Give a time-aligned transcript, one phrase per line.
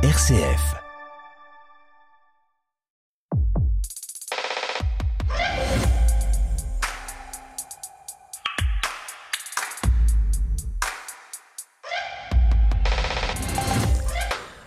[0.00, 0.76] RCF.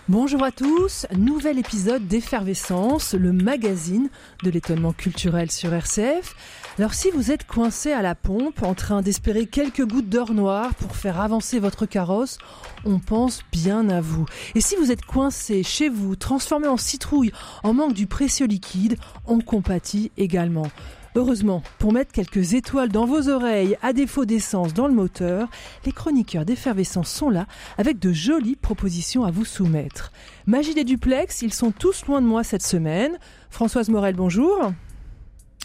[0.06, 4.10] Bonjour à tous, nouvel épisode d'Effervescence, le magazine
[4.42, 6.34] de l'étonnement culturel sur RCF.
[6.78, 10.74] Alors si vous êtes coincé à la pompe, en train d'espérer quelques gouttes d'or noir
[10.76, 12.38] pour faire avancer votre carrosse,
[12.86, 14.24] on pense bien à vous.
[14.54, 17.30] Et si vous êtes coincé chez vous, transformé en citrouille,
[17.62, 20.66] en manque du précieux liquide, on compatit également.
[21.14, 25.48] Heureusement, pour mettre quelques étoiles dans vos oreilles à défaut d'essence dans le moteur,
[25.84, 30.10] les chroniqueurs d'effervescence sont là avec de jolies propositions à vous soumettre.
[30.46, 33.18] Magie des duplex, ils sont tous loin de moi cette semaine.
[33.50, 34.72] Françoise Morel, bonjour.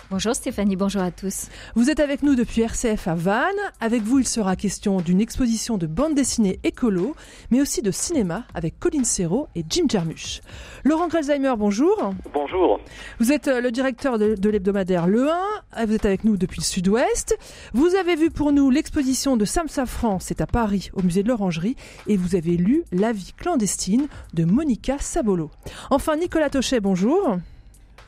[0.10, 1.50] Bonjour Stéphanie, bonjour à tous.
[1.76, 3.44] Vous êtes avec nous depuis RCF à Vannes.
[3.82, 7.14] Avec vous, il sera question d'une exposition de bande dessinée écolo,
[7.52, 10.40] mais aussi de cinéma avec Colin Serrault et Jim Jarmusch.
[10.86, 12.14] Laurent Grelzheimer, bonjour.
[12.34, 12.80] Bonjour.
[13.20, 15.30] Vous êtes euh, le directeur de, de l'hebdomadaire Le
[15.76, 15.86] 1.
[15.86, 17.38] Vous êtes avec nous depuis le sud-ouest.
[17.74, 21.28] Vous avez vu pour nous l'exposition de Sam Safran, c'est à Paris, au musée de
[21.28, 21.76] l'Orangerie,
[22.08, 25.52] et vous avez lu La vie clandestine de Monica Sabolo.
[25.90, 27.40] Enfin, Nicolas Tochet, bonjour.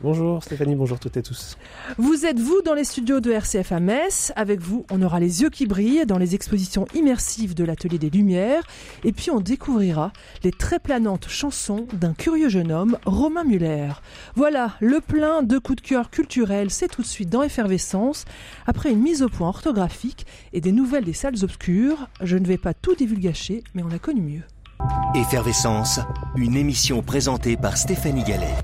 [0.01, 1.57] Bonjour Stéphanie, bonjour toutes et tous.
[1.97, 4.31] Vous êtes vous dans les studios de RCF à Metz.
[4.37, 8.09] Avec vous, on aura les yeux qui brillent dans les expositions immersives de l'Atelier des
[8.09, 8.63] Lumières.
[9.03, 13.89] Et puis on découvrira les très planantes chansons d'un curieux jeune homme, Romain Muller.
[14.35, 18.23] Voilà, le plein de coups de cœur culturels, c'est tout de suite dans Effervescence.
[18.67, 22.57] Après une mise au point orthographique et des nouvelles des salles obscures, je ne vais
[22.57, 24.43] pas tout divulgacher, mais on a connu mieux.
[25.13, 25.99] Effervescence,
[26.37, 28.55] une émission présentée par Stéphanie Gallet.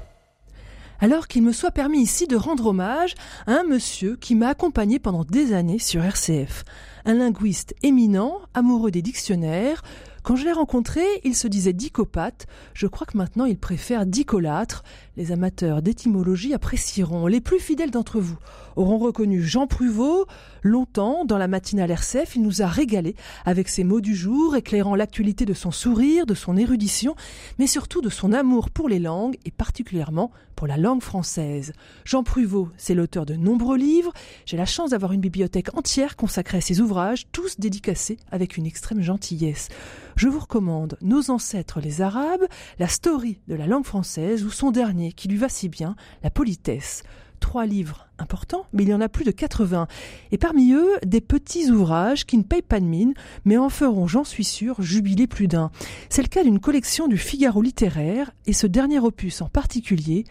[0.99, 3.15] Alors qu'il me soit permis ici de rendre hommage
[3.47, 6.63] à un monsieur qui m'a accompagné pendant des années sur RCF.
[7.05, 9.83] Un linguiste éminent, amoureux des dictionnaires.
[10.23, 12.47] Quand je l'ai rencontré, il se disait dicopathe.
[12.73, 14.83] Je crois que maintenant il préfère dicolâtre.
[15.17, 17.27] Les amateurs d'étymologie apprécieront.
[17.27, 18.37] Les plus fidèles d'entre vous
[18.75, 20.25] auront reconnu Jean Pruvot.
[20.63, 23.15] Longtemps, dans la matinale RCF, il nous a régalé
[23.45, 27.15] avec ses mots du jour, éclairant l'actualité de son sourire, de son érudition,
[27.59, 31.73] mais surtout de son amour pour les langues et particulièrement pour la langue française.
[32.05, 34.13] Jean Pruvot, c'est l'auteur de nombreux livres.
[34.45, 38.65] J'ai la chance d'avoir une bibliothèque entière consacrée à ses ouvrages, tous dédicacés avec une
[38.65, 39.69] extrême gentillesse.
[40.15, 42.45] Je vous recommande Nos ancêtres les Arabes,
[42.79, 46.29] la story de la langue française ou son dernier qui lui va si bien, La
[46.29, 47.03] politesse
[47.45, 49.87] trois livres importants, mais il y en a plus de 80.
[50.31, 53.13] Et parmi eux, des petits ouvrages qui ne payent pas de mine,
[53.45, 55.69] mais en feront, j'en suis sûr, jubiler plus d'un.
[56.09, 60.23] C'est le cas d'une collection du Figaro littéraire, et ce dernier opus en particulier,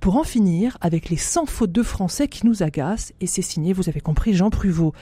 [0.00, 3.74] pour en finir avec les 100 fautes de français qui nous agacent, et c'est signé,
[3.74, 4.94] vous avez compris, Jean Pruvot.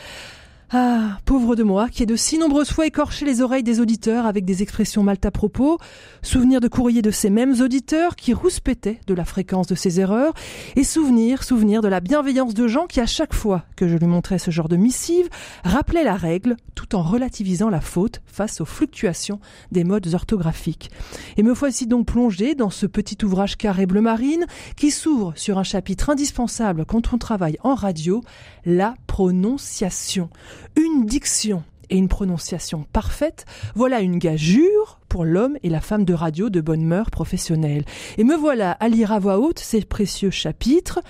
[0.73, 4.25] Ah, pauvre de moi, qui ai de si nombreuses fois écorché les oreilles des auditeurs
[4.25, 5.79] avec des expressions mal à propos,
[6.23, 10.33] souvenir de courriers de ces mêmes auditeurs qui rouspétaient de la fréquence de ces erreurs,
[10.77, 14.07] et souvenir, souvenir de la bienveillance de gens qui, à chaque fois que je lui
[14.07, 15.29] montrais ce genre de missive,
[15.65, 19.41] rappelaient la règle tout en relativisant la faute face aux fluctuations
[19.73, 20.93] des modes orthographiques.
[21.37, 25.59] Et me voici donc plongé dans ce petit ouvrage carré bleu marine qui s'ouvre sur
[25.59, 28.23] un chapitre indispensable quand on travaille en radio,
[28.65, 30.31] la prononciation
[30.77, 33.45] une diction et une prononciation parfaite,
[33.75, 37.85] voilà une gageure pour l'homme et la femme de radio de bonne mœurs professionnelle.
[38.17, 41.01] Et me voilà à lire à voix haute ces précieux chapitres,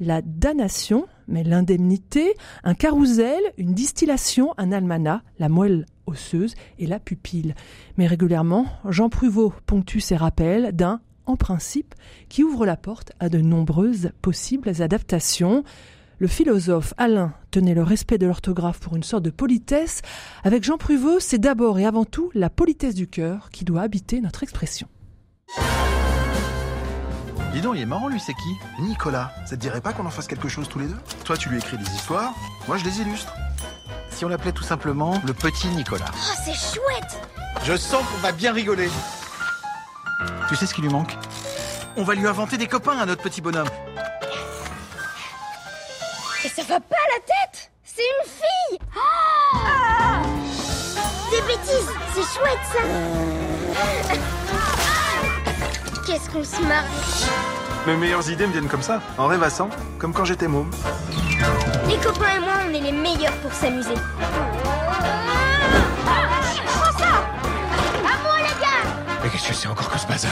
[0.00, 7.00] la damnation, mais l'indemnité, un carrousel, une distillation, un almanach, la moelle osseuse et la
[7.00, 7.54] pupille.
[7.96, 11.94] Mais régulièrement, Jean Pruvot ponctue ses rappels d'un en principe
[12.28, 15.62] qui ouvre la porte à de nombreuses possibles adaptations.
[16.20, 20.02] Le philosophe Alain tenait le respect de l'orthographe pour une sorte de politesse.
[20.42, 24.20] Avec Jean Pruvot, c'est d'abord et avant tout la politesse du cœur qui doit habiter
[24.20, 24.88] notre expression.
[27.52, 28.82] Dis donc, il est marrant lui, c'est qui?
[28.82, 30.96] Nicolas, ça te dirait pas qu'on en fasse quelque chose tous les deux?
[31.24, 32.34] Toi, tu lui écris des histoires,
[32.66, 33.32] moi, je les illustre.
[34.10, 36.10] Si on l'appelait tout simplement le petit Nicolas.
[36.12, 37.22] Oh, c'est chouette
[37.62, 38.88] Je sens qu'on va bien rigoler.
[40.48, 41.16] Tu sais ce qui lui manque?
[41.96, 43.68] On va lui inventer des copains à notre petit bonhomme.
[46.44, 47.68] Et ça va pas la tête!
[47.82, 48.78] C'est une fille!
[48.96, 50.22] Ah!
[51.32, 51.90] Des bêtises!
[52.14, 52.78] C'est chouette ça!
[56.06, 56.84] Qu'est-ce qu'on se marre!
[57.88, 59.68] Mes meilleures idées me viennent comme ça, en rêvassant,
[59.98, 60.70] comme quand j'étais môme.
[61.88, 63.94] Les copains et moi, on est les meilleurs pour s'amuser.
[69.22, 70.30] Mais qu'est-ce que c'est encore que ce bazar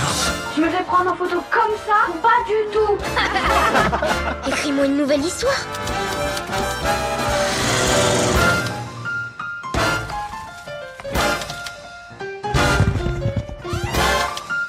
[0.57, 2.99] Je me fais prendre en photo comme ça Pas du tout.
[4.49, 5.55] Écris-moi une nouvelle histoire.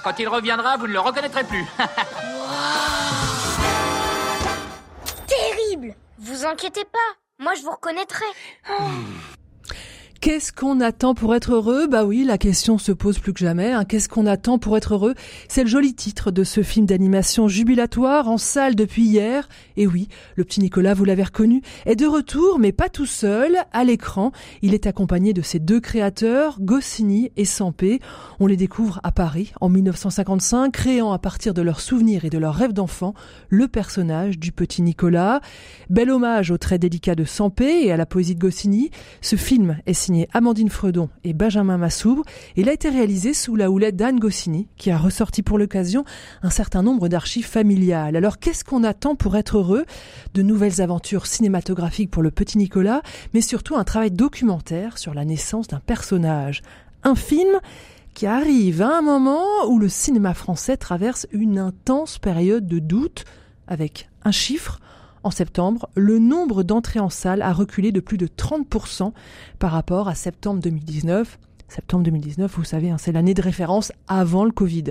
[0.03, 1.65] Quand il reviendra, vous ne le reconnaîtrez plus.
[5.27, 5.95] Terrible.
[6.17, 6.97] Vous inquiétez pas,
[7.39, 8.23] moi je vous reconnaîtrai.
[10.19, 11.85] Qu'est-ce qu'on attend pour être heureux?
[11.85, 13.71] Bah oui, la question se pose plus que jamais.
[13.71, 13.85] Hein.
[13.85, 15.13] Qu'est-ce qu'on attend pour être heureux?
[15.47, 19.47] C'est le joli titre de ce film d'animation jubilatoire en salle depuis hier.
[19.77, 23.57] Et oui, le petit Nicolas, vous l'avez reconnu, est de retour, mais pas tout seul.
[23.71, 24.31] À l'écran,
[24.63, 27.99] il est accompagné de ses deux créateurs, Goscinny et Sampé.
[28.39, 32.39] On les découvre à Paris en 1955, créant à partir de leurs souvenirs et de
[32.39, 33.13] leurs rêves d'enfant
[33.49, 35.41] le personnage du petit Nicolas.
[35.91, 38.89] Bel hommage au trait délicat de Sampé et à la poésie de Goscinny.
[39.21, 42.23] Ce film est Amandine Fredon et Benjamin Massoubre.
[42.55, 46.05] Il a été réalisé sous la houlette d'Anne Goscinny, qui a ressorti pour l'occasion
[46.43, 48.15] un certain nombre d'archives familiales.
[48.15, 49.85] Alors qu'est-ce qu'on attend pour être heureux?
[50.33, 53.01] De nouvelles aventures cinématographiques pour le petit Nicolas,
[53.33, 56.61] mais surtout un travail documentaire sur la naissance d'un personnage.
[57.03, 57.59] Un film
[58.13, 63.25] qui arrive à un moment où le cinéma français traverse une intense période de doute,
[63.67, 64.79] avec un chiffre,
[65.27, 69.11] en septembre, le nombre d'entrées en salle a reculé de plus de 30%
[69.59, 71.37] par rapport à septembre 2019.
[71.67, 74.85] Septembre 2019, vous savez, hein, c'est l'année de référence avant le Covid.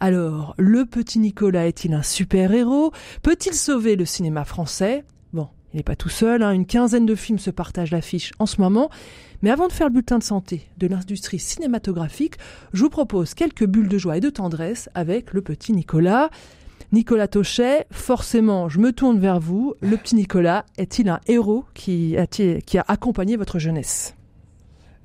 [0.00, 2.92] Alors, le petit Nicolas est-il un super-héros?
[3.22, 5.04] Peut-il sauver le cinéma français?
[5.34, 8.46] Bon, il n'est pas tout seul, hein, une quinzaine de films se partagent l'affiche en
[8.46, 8.88] ce moment.
[9.42, 12.36] Mais avant de faire le bulletin de santé de l'industrie cinématographique,
[12.72, 16.30] je vous propose quelques bulles de joie et de tendresse avec le petit Nicolas.
[16.92, 19.74] Nicolas Tauchet, forcément, je me tourne vers vous.
[19.80, 24.14] Le petit Nicolas est-il un héros qui a, qui a accompagné votre jeunesse?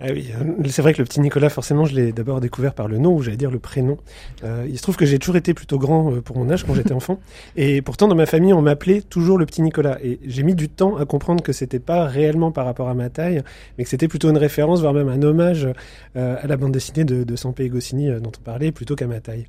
[0.02, 2.88] Ah oui, euh, c'est vrai que le petit Nicolas, forcément, je l'ai d'abord découvert par
[2.88, 3.98] le nom, ou j'allais dire le prénom.
[4.46, 6.74] Euh, il se trouve que j'ai toujours été plutôt grand euh, pour mon âge quand
[6.74, 7.20] j'étais enfant,
[7.58, 9.98] et pourtant dans ma famille, on m'appelait toujours le petit Nicolas.
[10.02, 13.10] Et j'ai mis du temps à comprendre que c'était pas réellement par rapport à ma
[13.10, 13.44] taille,
[13.78, 15.68] mais que c'était plutôt une référence, voire même un hommage
[16.16, 19.08] euh, à la bande dessinée de, de Sampé et Goscinny dont on parlait, plutôt qu'à
[19.08, 19.48] ma taille.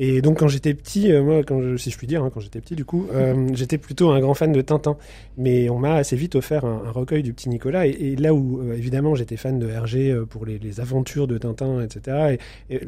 [0.00, 2.60] Et donc quand j'étais petit, moi, quand je, si je puis dire, hein, quand j'étais
[2.60, 3.06] petit, du coup,
[3.52, 4.96] j'étais plutôt un grand fan de Tintin.
[5.38, 8.34] Mais on m'a assez vite offert un, un, recueil du petit Nicolas, et, et là
[8.34, 12.38] où évidemment j'étais fan de Hergé euh, pour les, aventures de Tintin, etc.
[12.70, 12.80] Et,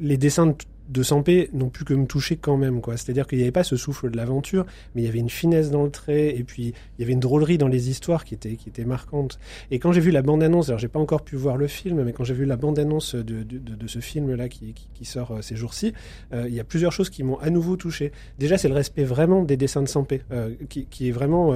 [0.00, 0.54] les dessins
[0.88, 2.96] de, Sampé n'ont pu que me toucher quand même, quoi.
[2.96, 5.70] C'est-à-dire qu'il n'y avait pas ce souffle de l'aventure, mais il y avait une finesse
[5.70, 8.56] dans le trait, et puis il y avait une drôlerie dans les histoires qui était,
[8.56, 9.38] qui était marquante.
[9.70, 12.12] Et quand j'ai vu la bande-annonce, alors j'ai pas encore pu voir le film, mais
[12.12, 15.92] quand j'ai vu la bande-annonce de, de, ce film-là qui, qui, sort euh, ces jours-ci,
[16.32, 18.12] euh, il y a plusieurs choses qui m'ont à nouveau touché.
[18.38, 20.22] Déjà, c'est le respect vraiment des dessins de Sampé,
[20.68, 21.52] qui, qui, est vraiment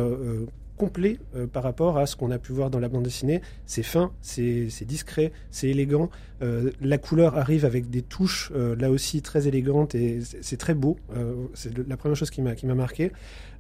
[0.77, 3.41] complet euh, par rapport à ce qu'on a pu voir dans la bande dessinée.
[3.67, 6.11] C'est fin, c'est discret, c'est élégant.
[6.45, 10.75] Euh, la couleur arrive avec des touches euh, là aussi très élégantes et c'est très
[10.75, 10.97] beau.
[11.55, 13.13] c'est la première chose qui m'a marqué.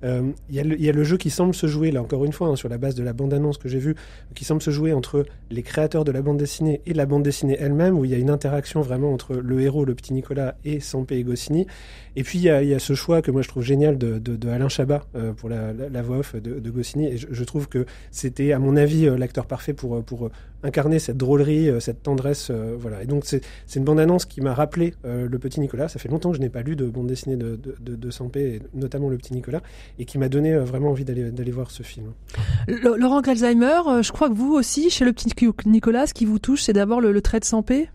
[0.02, 2.68] Il y, a le jeu qui semble se jouer, là encore une fois, hein, sur
[2.68, 3.94] la base de la bande-annonce que j'ai vue,
[4.34, 7.56] qui semble se jouer entre les créateurs de la bande dessinée et la bande dessinée
[7.58, 10.80] elle-même, où il y a une interaction vraiment entre le héros, le petit Nicolas, et
[10.80, 11.66] Sampé et Goscinny.
[12.16, 15.06] Et puis il y, a, ce choix que moi je trouve génial de, Alain Chabat
[15.38, 19.06] pour la, voix off de, de Goscinny et je, trouve que c'était, à mon avis,
[19.06, 20.30] euh, l'acteur parfait pour, euh, pour euh,
[20.62, 22.50] incarner cette drôlerie, cette tendresse.
[22.76, 23.02] Voilà.
[23.02, 23.42] Et donc, c'est
[23.76, 25.88] une bande-annonce qui m'a rappelé le petit Nicolas.
[25.88, 28.60] Ça fait longtemps que je n'ai pas lu de bande dessinée de, de, de, Sampé,
[28.74, 29.60] notamment le petit Nicolas,
[29.98, 32.12] et qui m'a donné vraiment envie d'aller voir ce film.
[32.68, 35.28] Laurent Grelzheimer, je crois que vous aussi, chez le petit
[35.66, 37.88] Nicolas, ce qui vous touche, c'est d'abord le, le trait de Sampé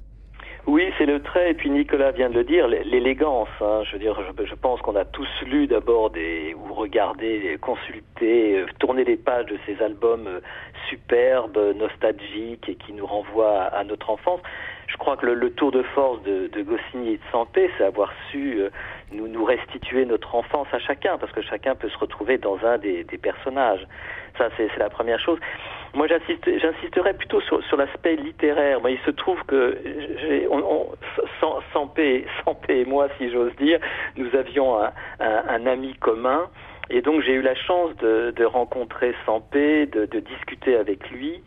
[0.69, 3.49] oui, c'est le trait, et puis Nicolas vient de le dire, l'élégance.
[3.59, 3.81] Hein.
[3.85, 4.15] Je veux dire,
[4.45, 9.47] je, pense qu'on a tous lu d'abord des, ou regardé, consulté, euh, tourné les pages
[9.47, 10.41] de ces albums euh,
[10.87, 14.41] superbes, nostalgiques et qui nous renvoient à, notre enfance.
[14.89, 18.11] Je crois que le, tour de force de, de Goscinny et de Sampé, c'est avoir
[18.31, 18.69] su euh,
[19.11, 22.79] nous, nous restituer notre enfance à chacun, parce que chacun peut se retrouver dans un
[22.79, 23.85] des, des personnages.
[24.37, 25.37] Ça, c'est la première chose.
[25.93, 28.81] Moi, j'insisterai plutôt sur, sur l'aspect littéraire.
[28.81, 29.77] Moi, il se trouve que
[30.49, 30.87] on, on,
[31.39, 33.79] sans, sans, paix, sans paix et moi, si j'ose dire,
[34.17, 36.49] nous avions un, un, un ami commun.
[36.91, 41.43] Et donc j'ai eu la chance de, de rencontrer Sampé, de, de discuter avec lui.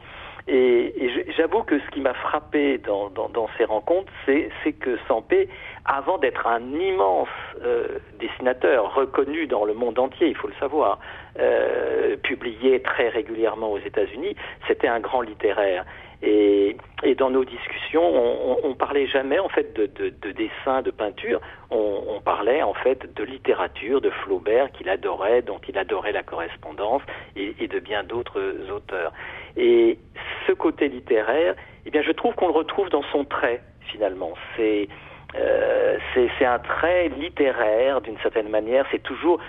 [0.49, 3.11] Et, j'avoue que ce qui m'a frappé dans,
[3.57, 5.49] ces rencontres, c'est que Sampé,
[5.85, 7.29] avant d'être un immense
[7.65, 10.99] euh, dessinateur reconnu dans le monde entier, il faut le savoir,
[11.39, 15.85] euh, publié très régulièrement aux États-Unis, c'était un grand littéraire.
[16.23, 16.77] Et,
[17.19, 21.41] dans nos discussions, on, on, parlait jamais en fait de, de, de dessin, de peinture.
[21.71, 27.03] On, parlait en fait de littérature, de Flaubert qu'il adorait, dont il adorait la correspondance,
[27.35, 29.13] et, de bien d'autres auteurs.
[29.57, 29.99] Et
[30.47, 33.61] ce côté littéraire, eh bien, je trouve qu'on le retrouve dans son trait
[33.91, 34.33] finalement.
[34.57, 34.89] C'est
[35.35, 35.99] euh,
[36.41, 38.87] un trait littéraire d'une certaine manière.
[38.93, 39.41] C'est toujours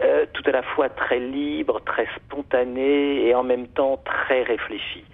[0.00, 5.04] euh, tout à la fois très libre, très spontané et en même temps très réfléchi.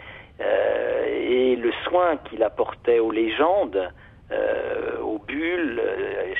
[0.40, 3.90] Euh, et le soin qu'il apportait aux légendes,
[4.30, 5.80] euh, aux bulles,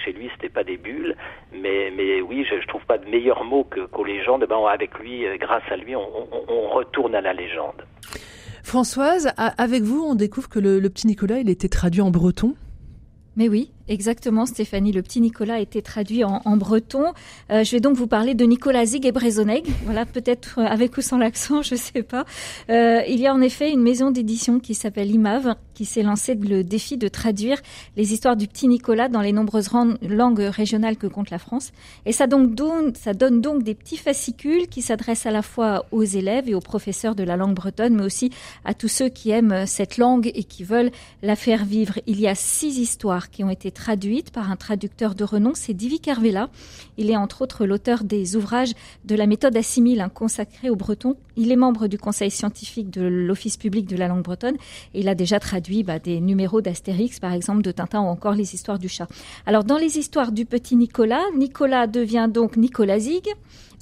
[0.04, 1.16] chez lui et pas des bulles.
[1.52, 4.44] Mais, mais oui, je, je trouve pas de meilleur mot que, qu'aux légendes.
[4.48, 7.84] Ben, avec lui, euh, grâce à lui, on, on, on retourne à la légende.
[8.62, 12.54] Françoise, avec vous, on découvre que le, le petit Nicolas, il était traduit en breton?
[13.36, 14.92] Mais oui, Exactement, Stéphanie.
[14.92, 17.12] Le petit Nicolas a été traduit en, breton.
[17.50, 19.66] Euh, je vais donc vous parler de Nicolas Zig et Brezoneg.
[19.84, 22.24] Voilà, peut-être euh, avec ou sans l'accent, je sais pas.
[22.70, 26.34] Euh, il y a en effet une maison d'édition qui s'appelle IMAV, qui s'est lancée
[26.34, 27.60] le défi de traduire
[27.98, 29.68] les histoires du petit Nicolas dans les nombreuses
[30.00, 31.72] langues régionales que compte la France.
[32.06, 35.84] Et ça, donc, donne, ça donne donc des petits fascicules qui s'adressent à la fois
[35.90, 38.30] aux élèves et aux professeurs de la langue bretonne, mais aussi
[38.64, 40.90] à tous ceux qui aiment cette langue et qui veulent
[41.22, 41.98] la faire vivre.
[42.06, 45.75] Il y a six histoires qui ont été traduite par un traducteur de renom, c'est
[45.75, 46.49] Divi Carvela.
[46.97, 48.73] Il est entre autres l'auteur des ouvrages
[49.04, 51.16] de la méthode assimile hein, consacrée au breton.
[51.37, 54.57] Il est membre du conseil scientifique de l'Office public de la langue bretonne
[54.95, 58.35] et il a déjà traduit bah, des numéros d'Astérix, par exemple, de Tintin ou encore
[58.35, 59.09] les histoires du chat.
[59.45, 63.28] Alors dans les histoires du petit Nicolas, Nicolas devient donc Nicolas Zig.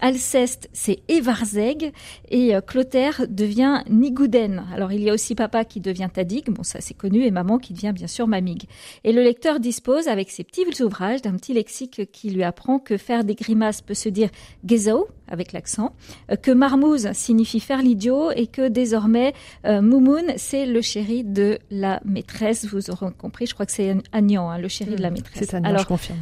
[0.03, 1.93] Alceste, c'est Evarzeg
[2.29, 4.65] et euh, Clotaire devient Nigouden.
[4.75, 7.59] Alors il y a aussi papa qui devient Tadig, bon ça c'est connu, et maman
[7.59, 8.65] qui devient bien sûr Mamig.
[9.05, 12.97] Et le lecteur dispose avec ses petits ouvrages d'un petit lexique qui lui apprend que
[12.97, 14.29] faire des grimaces peut se dire
[14.67, 15.95] gezo avec l'accent,
[16.33, 19.35] euh, que marmouze signifie faire l'idiot et que désormais
[19.67, 22.67] euh, Moumoun c'est le chéri de la maîtresse.
[22.67, 25.49] Vous aurez compris, je crois que c'est Agnan, hein, le chéri de la mmh, maîtresse.
[25.49, 26.19] C'est Agnan, je confirme.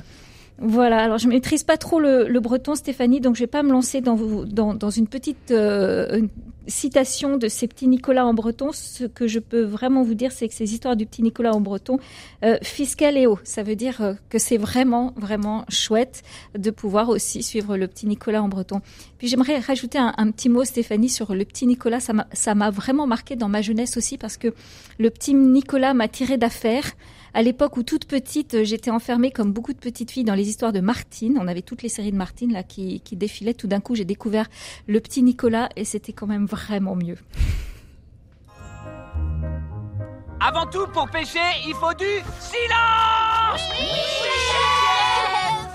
[0.62, 3.71] Voilà, alors je maîtrise pas trop le, le, breton, Stéphanie, donc je vais pas me
[3.71, 6.21] lancer dans, dans, dans une petite euh,
[6.67, 8.71] citation de ces petits Nicolas en breton.
[8.73, 11.62] Ce que je peux vraiment vous dire, c'est que ces histoires du petit Nicolas en
[11.62, 11.99] breton,
[12.45, 16.23] euh, fiscal et haut, ça veut dire euh, que c'est vraiment, vraiment chouette
[16.55, 18.83] de pouvoir aussi suivre le petit Nicolas en breton.
[19.17, 22.00] Puis j'aimerais rajouter un, un, petit mot, Stéphanie, sur le petit Nicolas.
[22.00, 24.52] Ça m'a vraiment marqué dans ma jeunesse aussi parce que
[24.99, 26.85] le petit Nicolas m'a tiré d'affaire
[27.34, 30.72] à l'époque où toute petite, j'étais enfermée comme beaucoup de petites filles dans les histoires
[30.72, 31.38] de Martine.
[31.40, 33.54] On avait toutes les séries de Martine là qui, qui défilaient.
[33.54, 34.46] Tout d'un coup, j'ai découvert
[34.87, 37.18] le petit Nicolas et c'était quand même vraiment mieux.
[40.40, 42.06] Avant tout, pour pêcher, il faut du
[42.40, 43.62] silence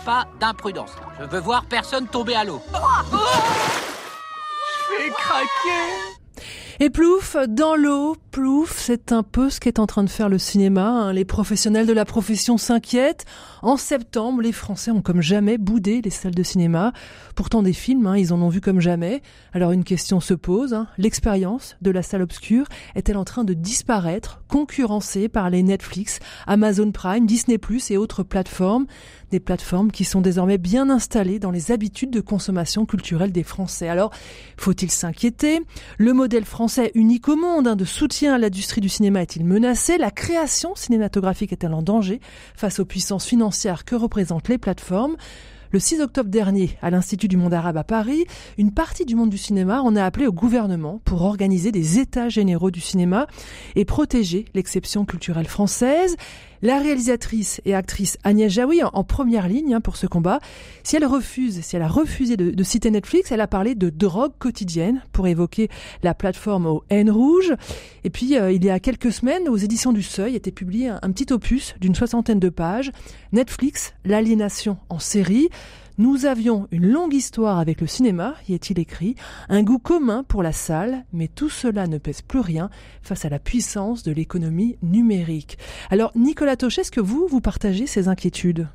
[0.04, 0.92] Pas d'imprudence.
[1.20, 2.62] Je veux voir personne tomber à l'eau.
[4.90, 6.16] Je vais craquer
[6.82, 10.38] et plouf, dans l'eau, plouf, c'est un peu ce qu'est en train de faire le
[10.38, 10.90] cinéma.
[10.90, 11.14] Hein.
[11.14, 13.24] Les professionnels de la profession s'inquiètent.
[13.62, 16.92] En septembre, les Français ont comme jamais boudé les salles de cinéma.
[17.36, 19.22] Pourtant, des films, hein, ils en ont vu comme jamais.
[19.54, 20.74] Alors une question se pose.
[20.74, 20.88] Hein.
[20.98, 26.92] L'expérience de la salle obscure est-elle en train de disparaître, concurrencée par les Netflix, Amazon
[26.92, 27.56] Prime, Disney⁇
[27.94, 28.86] et autres plateformes?
[29.32, 33.88] Des plateformes qui sont désormais bien installées dans les habitudes de consommation culturelle des Français.
[33.88, 34.12] Alors,
[34.58, 35.62] faut-il s'inquiéter?
[35.98, 39.98] Le modèle français unique au monde de soutien l'industrie du cinéma est-il menacé?
[39.98, 42.20] La création cinématographique est-elle en danger?
[42.56, 45.16] Face aux puissances financières que représentent les plateformes
[45.72, 48.24] le 6 octobre dernier, à l'Institut du monde arabe à Paris,
[48.58, 52.30] une partie du monde du cinéma en a appelé au gouvernement pour organiser des états
[52.30, 53.28] généraux du cinéma
[53.76, 56.16] et protéger l'exception culturelle française.
[56.62, 60.40] La réalisatrice et actrice Agnès Jaoui en, première ligne hein, pour ce combat.
[60.84, 64.34] Si elle refuse, si elle a refusé de, citer Netflix, elle a parlé de drogue
[64.40, 65.70] quotidienne pour évoquer
[66.04, 67.54] la plateforme au N rouge.
[68.04, 71.12] Et puis euh, il y a quelques semaines, aux éditions du Seuil, était publié un
[71.12, 72.92] petit opus d'une soixantaine de pages,
[73.32, 75.50] Netflix, l'aliénation en série.
[75.98, 79.16] Nous avions une longue histoire avec le cinéma, y est-il écrit,
[79.48, 82.70] un goût commun pour la salle, mais tout cela ne pèse plus rien
[83.02, 85.58] face à la puissance de l'économie numérique.
[85.90, 88.68] Alors, Nicolas Tochet, est-ce que vous, vous partagez ces inquiétudes?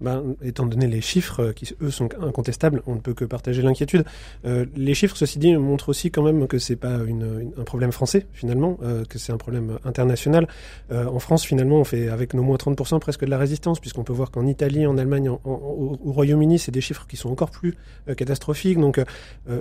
[0.00, 4.04] Ben, étant donné les chiffres qui eux sont incontestables, on ne peut que partager l'inquiétude.
[4.44, 7.92] Euh, les chiffres, ceci dit, montrent aussi quand même que c'est pas une, un problème
[7.92, 10.48] français finalement, euh, que c'est un problème international.
[10.90, 14.04] Euh, en France, finalement, on fait avec nos moins 30% presque de la résistance, puisqu'on
[14.04, 17.16] peut voir qu'en Italie, en Allemagne, en, en, au, au Royaume-Uni, c'est des chiffres qui
[17.16, 17.74] sont encore plus
[18.08, 18.78] euh, catastrophiques.
[18.78, 19.04] Donc, euh,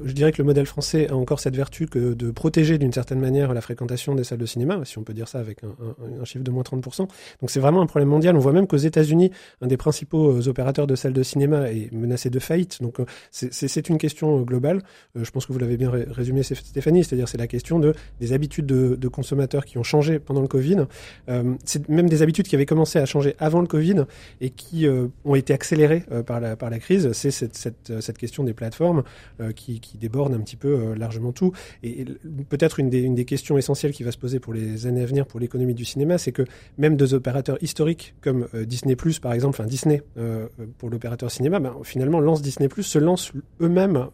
[0.05, 3.19] je dirais que le modèle français a encore cette vertu que de protéger d'une certaine
[3.19, 6.25] manière la fréquentation des salles de cinéma, si on peut dire ça avec un, un
[6.25, 6.97] chiffre de moins 30%.
[6.99, 8.35] Donc, c'est vraiment un problème mondial.
[8.35, 9.31] On voit même qu'aux États-Unis,
[9.61, 12.81] un des principaux opérateurs de salles de cinéma est menacé de faillite.
[12.81, 14.81] Donc euh, c'est une question euh, globale.
[15.17, 18.33] Euh, je pense que vous l'avez bien résumé, Stéphanie, c'est-à-dire c'est la question de des
[18.33, 20.85] habitudes de, consommateurs qui ont changé pendant le Covid.
[21.29, 24.05] Euh, c'est même des habitudes qui avaient commencé à changer avant le Covid
[24.39, 27.11] et qui euh, ont été accélérées euh, par la crise.
[27.13, 29.03] C'est cette, question des plateformes
[29.55, 31.53] qui, qui déborde un petit peu largement tout.
[31.83, 32.05] Et,
[32.49, 35.39] peut-être une des, questions essentielles qui va se poser pour les années à venir pour
[35.39, 36.43] l'économie du cinéma, c'est que
[36.77, 40.01] même deux opérateurs historiques comme Disney par exemple, enfin Disney
[40.77, 44.07] pour l'opérateur cinéma, ben, finalement, lance Disney se lance eux-mêmes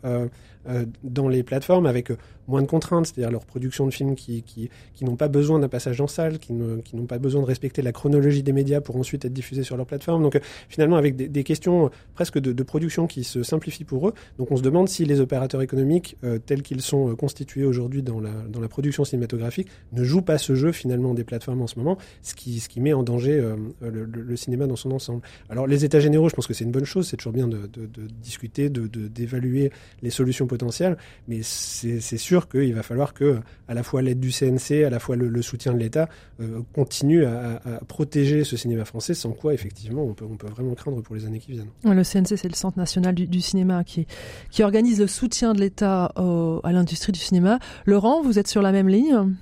[1.04, 2.12] dans les plateformes avec
[2.48, 4.70] moins de contraintes, c'est-à-dire leur production de films qui, qui,
[5.02, 8.44] n'ont pas besoin d'un passage en salle, qui, n'ont pas besoin de respecter la chronologie
[8.44, 10.24] des médias pour ensuite être diffusés sur leur plateforme.
[10.24, 14.58] Donc finalement, avec des, questions presque de, production qui se simplifient pour eux, donc on
[14.58, 18.68] se demande si les opérateurs économiques tels qu'ils sont constitués aujourd'hui dans la, dans la
[18.68, 22.60] production cinématographique ne jouent pas ce jeu finalement des plateformes en ce moment, ce qui,
[22.60, 23.44] ce qui met en danger
[23.82, 25.22] le, cinéma dans son ensemble.
[25.50, 27.68] Alors les états généraux, je pense que c'est une bonne chose, c'est toujours bien de,
[27.68, 30.98] de, de discuter, d'évaluer les solutions potentielles,
[31.28, 35.00] mais c'est, sûr qu'il va falloir que à la fois l'aide du CNC, à la
[35.00, 36.08] fois le, le soutien de l'État
[36.40, 40.48] euh, continue à, à, protéger ce cinéma français, sans quoi effectivement on peut, on peut
[40.48, 41.72] vraiment craindre pour les années qui viennent.
[41.84, 44.08] Le CNC, c'est le Centre national du, du cinéma qui,
[44.50, 47.60] qui organise le soutien de l'État à l'industrie du cinéma.
[47.86, 49.36] Laurent, vous êtes sur la même ligne?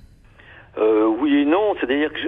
[0.76, 2.18] Euh, oui et non, c'est-à-dire que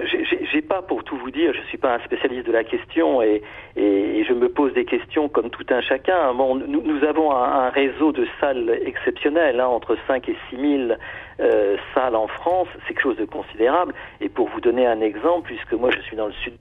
[0.51, 3.41] j'ai pas, pour tout vous dire, je suis pas un spécialiste de la question et,
[3.75, 6.33] et, je me pose des questions comme tout un chacun.
[6.33, 10.87] Bon, nous, nous avons un, un, réseau de salles exceptionnel, hein, entre 5 et 6
[10.87, 10.99] 000
[11.39, 13.93] euh, salles en France, c'est quelque chose de considérable.
[14.21, 16.53] Et pour vous donner un exemple, puisque moi je suis dans le sud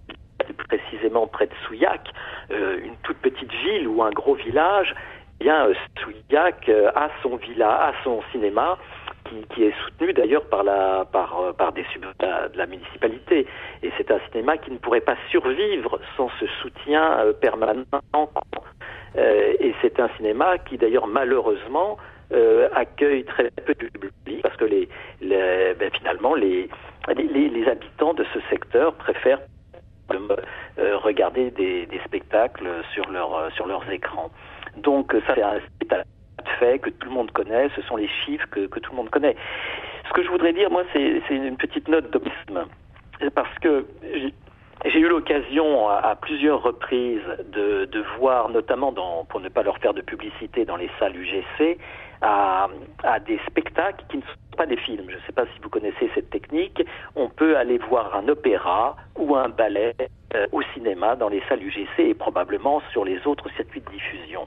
[0.68, 2.08] précisément près de Souillac,
[2.50, 4.94] euh, une toute petite ville ou un gros village,
[5.40, 5.68] eh bien
[6.00, 8.78] Souillac a son villa, a son cinéma,
[9.50, 13.46] qui, est soutenu d'ailleurs par la par euh, par des sub de la municipalité.
[13.82, 17.84] Et c'est un cinéma qui ne pourrait pas survivre sans ce soutien euh, permanent.
[19.16, 21.96] Euh, et c'est un cinéma qui d'ailleurs malheureusement
[22.74, 24.88] accueille très peu de public parce que les,
[25.20, 26.68] les ben, finalement les,
[27.16, 29.38] les, habitants de ce secteur préfèrent
[31.04, 34.32] regarder des, des, spectacles sur leur sur leurs écrans.
[34.76, 36.02] Donc ça c'est un
[36.58, 39.36] fait que tout le monde connaît, ce sont les chiffres que, tout le monde connaît.
[40.08, 42.66] Ce que je voudrais dire, moi, c'est une petite note d'optimisme.
[43.34, 43.86] Parce que
[44.84, 47.22] j'ai eu l'occasion à, plusieurs reprises
[47.52, 51.78] de, voir, notamment dans, pour ne pas leur faire de publicité dans les salles UGC,
[52.22, 52.68] à,
[53.02, 55.06] à des spectacles qui ne sont pas des films.
[55.08, 56.82] Je ne sais pas si vous connaissez cette technique.
[57.14, 59.94] On peut aller voir un opéra ou un ballet
[60.34, 64.46] euh, au cinéma dans les salles UGC et probablement sur les autres circuits de diffusion.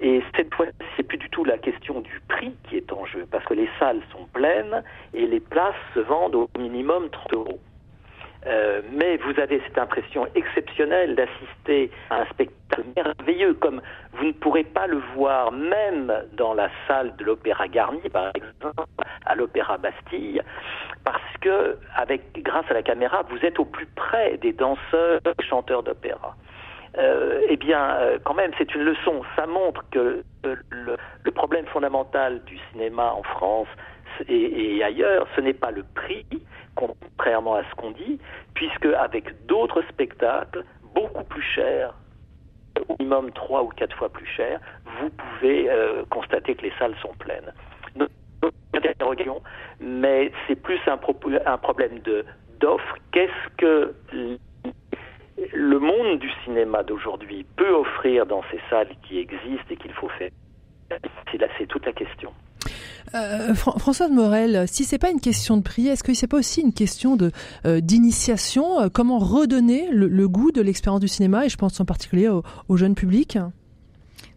[0.00, 3.26] Et cette fois, c'est plus du tout la question du prix qui est en jeu,
[3.30, 4.82] parce que les salles sont pleines
[5.12, 7.60] et les places se vendent au minimum 30 euros.
[8.46, 13.82] Euh, mais vous avez cette impression exceptionnelle d'assister à un spectacle merveilleux, comme
[14.12, 18.84] vous ne pourrez pas le voir même dans la salle de l'Opéra Garnier, par exemple,
[19.26, 20.40] à l'Opéra Bastille,
[21.04, 21.76] parce que,
[22.38, 26.36] grâce à la caméra, vous êtes au plus près des danseurs, chanteurs d'opéra
[26.98, 29.22] euh, eh bien, euh, quand même, c'est une leçon.
[29.36, 33.68] Ça montre que euh, le, problème fondamental du cinéma en France
[34.28, 36.26] et, ailleurs, ce n'est pas le prix,
[36.74, 38.18] contrairement à ce qu'on dit,
[38.54, 41.94] puisque avec d'autres spectacles beaucoup plus chers,
[42.88, 44.58] au minimum trois ou quatre fois plus chers,
[44.98, 45.70] vous pouvez
[46.10, 47.52] constater que les salles sont pleines.
[49.80, 51.14] Mais c'est plus un, pro
[51.46, 52.24] un problème de
[52.58, 52.96] d'offre.
[53.12, 53.94] Qu'est-ce que
[55.52, 60.08] le monde du cinéma d'aujourd'hui peut offrir dans ces salles qui existent et qu'il faut
[60.18, 60.30] faire
[61.30, 62.32] C'est là, toute la question.
[63.14, 66.60] Euh, Françoise Morel, si c'est pas une question de prix, est-ce que c'est pas aussi
[66.60, 67.16] une question
[67.64, 68.80] euh, d'initiation?
[68.80, 71.46] Euh, Comment redonner le, goût de l'expérience du cinéma?
[71.46, 73.38] Et je pense en particulier au jeune public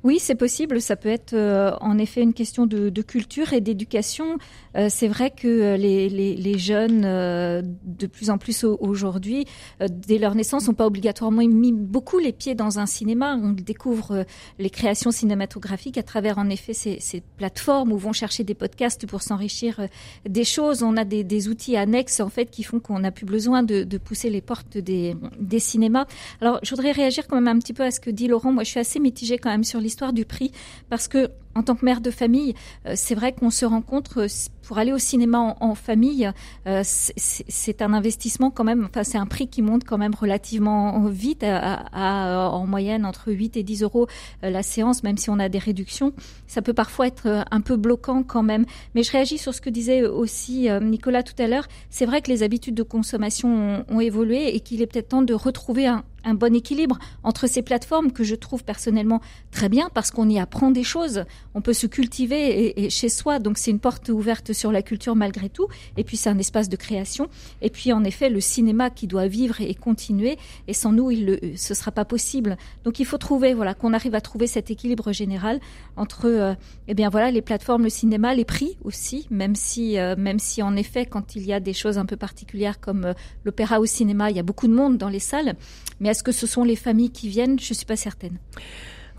[0.04, 0.82] oui, c'est possible.
[0.82, 4.38] Ça peut être euh, en effet une question de, de culture et d'éducation.
[4.76, 9.46] Euh, c'est vrai que les, les, les jeunes, euh, de plus en plus aujourd'hui,
[9.82, 13.38] euh, dès leur naissance, n'ont pas obligatoirement mis beaucoup les pieds dans un cinéma.
[13.42, 14.24] On découvre euh,
[14.60, 19.06] les créations cinématographiques à travers en effet ces, ces plateformes où vont chercher des podcasts
[19.06, 19.88] pour s'enrichir euh,
[20.28, 20.82] des choses.
[20.84, 23.84] On a des, des, outils annexes en fait qui font qu'on n'a plus besoin de,
[23.84, 26.06] de, pousser les portes des, des cinémas.
[26.40, 28.52] Alors, je voudrais réagir quand même un petit peu à ce que dit Laurent.
[28.52, 30.51] Moi, je suis assez mitigée quand même sur l'histoire du prix
[30.89, 34.27] parce que en tant que mère de famille, euh, c'est vrai qu'on se rencontre
[34.72, 36.32] pour aller au cinéma en, famille,
[36.66, 40.98] euh, c'est un investissement quand même, enfin c'est un prix qui monte quand même relativement
[41.10, 44.08] vite, à, à, en moyenne entre 8 et 10 euros
[44.46, 46.14] euh, la séance, même si on a des réductions.
[46.48, 48.66] Ça peut parfois être un peu bloquant quand même.
[48.96, 51.68] Mais je réagis sur ce que disait aussi Nicolas tout à l'heure.
[51.90, 55.34] C'est vrai que les habitudes de consommation ont, évolué et qu'il est peut-être temps de
[55.34, 60.30] retrouver un bon équilibre entre ces plateformes que je trouve personnellement très bien parce qu'on
[60.30, 63.40] y apprend des choses on peut se cultiver et, chez soi.
[63.40, 65.67] Donc c'est une porte ouverte sur la culture malgré tout.
[65.97, 67.28] Et puis c'est un espace de création.
[67.62, 70.38] Et puis en effet, le cinéma qui doit vivre et continuer.
[70.67, 72.58] Et sans nous, il le, ce sera pas possible.
[72.84, 75.60] Donc il faut trouver, voilà, qu'on arrive à trouver cet équilibre général
[75.97, 76.54] entre, euh,
[76.88, 80.62] eh bien voilà, les plateformes, le cinéma, les prix aussi, même si, euh, même si
[80.62, 83.86] en effet, quand il y a des choses un peu particulières comme euh, l'opéra au
[83.86, 85.56] cinéma, il y a beaucoup de monde dans les salles.
[86.00, 87.60] Mais est-ce que ce sont les familles qui viennent?
[87.60, 88.38] Je suis pas certaine.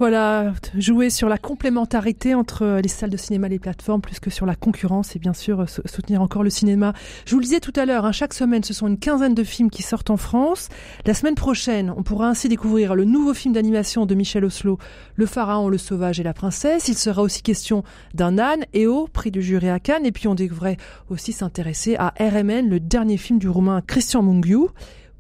[0.03, 4.31] Voilà, jouer sur la complémentarité entre les salles de cinéma et les plateformes, plus que
[4.31, 6.93] sur la concurrence, et bien sûr soutenir encore le cinéma.
[7.25, 9.45] Je vous le disais tout à l'heure, hein, chaque semaine, ce sont une quinzaine de
[9.45, 10.71] films qui sortent en France.
[11.07, 14.77] La semaine prochaine, on pourra ainsi découvrir le nouveau film d'animation de Michel Oslo,
[15.15, 16.89] Le Pharaon, le Sauvage et la Princesse.
[16.89, 20.35] Il sera aussi question d'un âne, EO, prix du jury à Cannes, et puis on
[20.35, 20.79] devrait
[21.11, 24.67] aussi s'intéresser à RMN, le dernier film du roumain Christian Mungiu.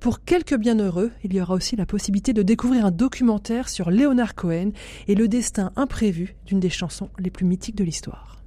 [0.02, 4.34] Pour quelques bienheureux, il y aura aussi la possibilité de découvrir un documentaire sur Leonard
[4.34, 4.72] Cohen
[5.06, 8.42] et le destin imprévu d'une des chansons les plus mythiques de l'histoire.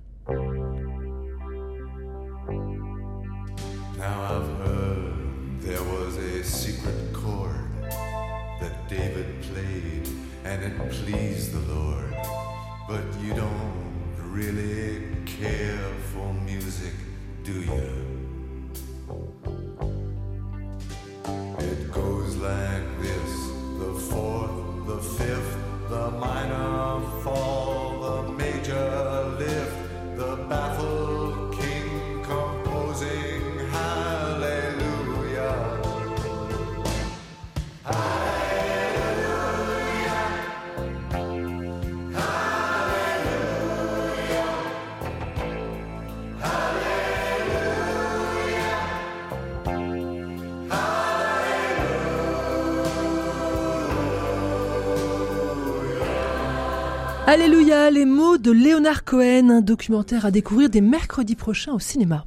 [12.88, 16.94] But you don't really care for music,
[17.44, 18.15] do you?
[22.46, 23.32] Like this.
[23.82, 25.58] The fourth, the fifth,
[25.90, 27.65] the minor fall,
[57.36, 62.26] Alléluia, les mots de Léonard Cohen, un documentaire à découvrir dès mercredi prochain au cinéma.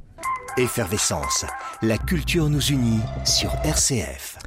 [0.55, 1.47] Effervescence,
[1.81, 4.38] la culture nous unit sur RCF.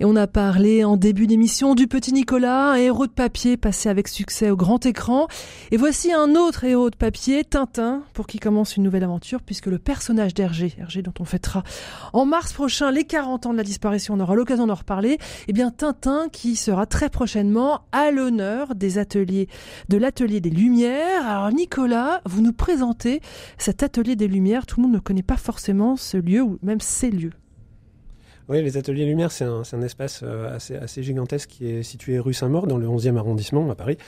[0.00, 3.88] Et on a parlé en début d'émission du petit Nicolas, un héros de papier passé
[3.88, 5.26] avec succès au grand écran.
[5.72, 9.66] Et voici un autre héros de papier, Tintin, pour qui commence une nouvelle aventure, puisque
[9.66, 11.64] le personnage d'Hergé, Hergé dont on fêtera
[12.12, 15.52] en mars prochain les 40 ans de la disparition, on aura l'occasion d'en reparler, eh
[15.52, 19.48] bien Tintin qui sera très prochainement à l'honneur des ateliers,
[19.88, 21.26] de l'atelier des Lumières.
[21.26, 23.20] Alors Nicolas, vous nous présentez
[23.58, 26.80] cet atelier des Lumières, tout le monde ne connaît pas forcément ce lieu ou même
[26.80, 27.32] ces lieux.
[28.48, 32.32] Oui, les ateliers Lumière, c'est un, espace euh, assez, assez, gigantesque qui est situé rue
[32.32, 33.98] Saint-Maur, dans le 11e arrondissement à Paris,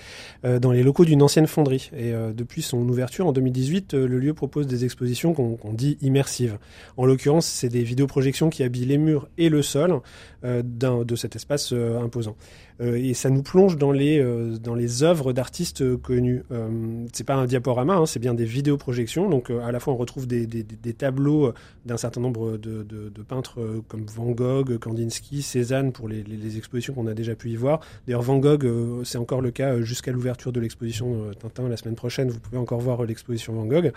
[0.46, 1.90] euh, dans les locaux d'une ancienne fonderie.
[1.94, 6.56] Et euh, depuis son ouverture en 2018, le lieu propose des expositions qu'on dit immersives.
[6.96, 10.00] En l'occurrence, c'est des vidéoprojections qui habillent les murs et le sol
[10.42, 12.34] de cet espace imposant.
[12.80, 16.42] Euh, et ça nous plonge dans les euh, dans les œuvres d'artistes connus.
[16.50, 19.28] Euh, c'est pas un diaporama, hein, c'est bien des vidéoprojections.
[19.28, 21.52] Donc à la fois on retrouve des, des, des tableaux
[21.84, 26.94] d'un certain nombre de, de, peintres comme Van Gogh, Kandinsky, Cézanne pour les, les, expositions
[26.94, 27.80] qu'on a déjà pu y voir.
[28.06, 28.66] D'ailleurs Van Gogh,
[29.04, 32.30] c'est encore le cas jusqu'à l'ouverture de l'exposition Tintin la semaine prochaine.
[32.30, 33.92] Vous pouvez encore voir l'exposition Van Gogh.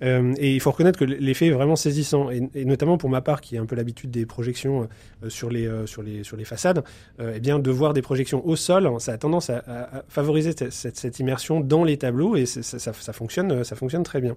[0.00, 3.40] et il faut reconnaître que l'effet est vraiment saisissant, et, et, notamment pour ma part
[3.40, 4.88] qui a un peu l'habitude des projections
[5.28, 6.84] sur les sur les sur les façades,
[7.20, 11.60] eh bien de voir des projections au sol, ça a tendance à, favoriser cette, immersion
[11.60, 14.36] dans les tableaux et ça, fonctionne, ça fonctionne très bien.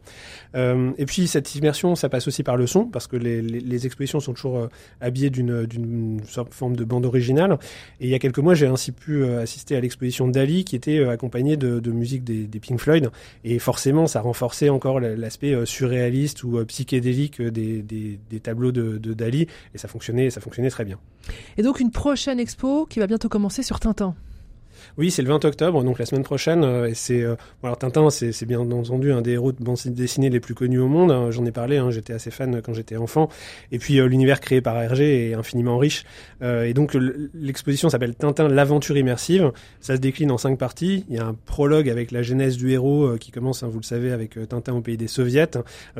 [0.55, 4.19] Euh, et puis cette immersion, ça passe aussi par le son parce que les, expositions
[4.19, 4.67] sont toujours euh,
[4.99, 7.57] habillées d'une forme de bande originale.
[7.99, 10.75] Et il y a quelques mois, j'ai ainsi pu euh, assister à l'exposition Dali qui
[10.75, 13.09] était accompagnée de, musique des, Pink Floyd
[13.43, 19.77] et forcément, ça renforçait encore l'aspect surréaliste ou psychédélique des, tableaux de, de Dali et
[19.77, 20.99] ça fonctionnait, ça fonctionnait très bien.
[21.57, 24.13] Et donc une prochaine expo qui va bientôt commencer sur Tintin.
[24.97, 26.63] Oui, c'est le 20 octobre, donc la semaine prochaine.
[26.63, 30.29] Euh, et c'est euh, alors Tintin, c'est bien entendu un des héros de bande dessinée
[30.29, 31.11] les plus connus au monde.
[31.11, 33.29] Hein, j'en ai parlé, hein, j'étais assez fan quand j'étais enfant.
[33.71, 36.03] Et puis euh, l'univers créé par Hergé est infiniment riche.
[36.41, 36.95] et donc
[37.33, 39.51] l'exposition s'appelle Tintin, l'aventure immersive.
[39.79, 41.05] Ça se décline en cinq parties.
[41.09, 43.85] Il y a un prologue avec la genèse du héros qui commence, hein, vous le
[43.85, 45.47] savez, avec Tintin au pays des soviets,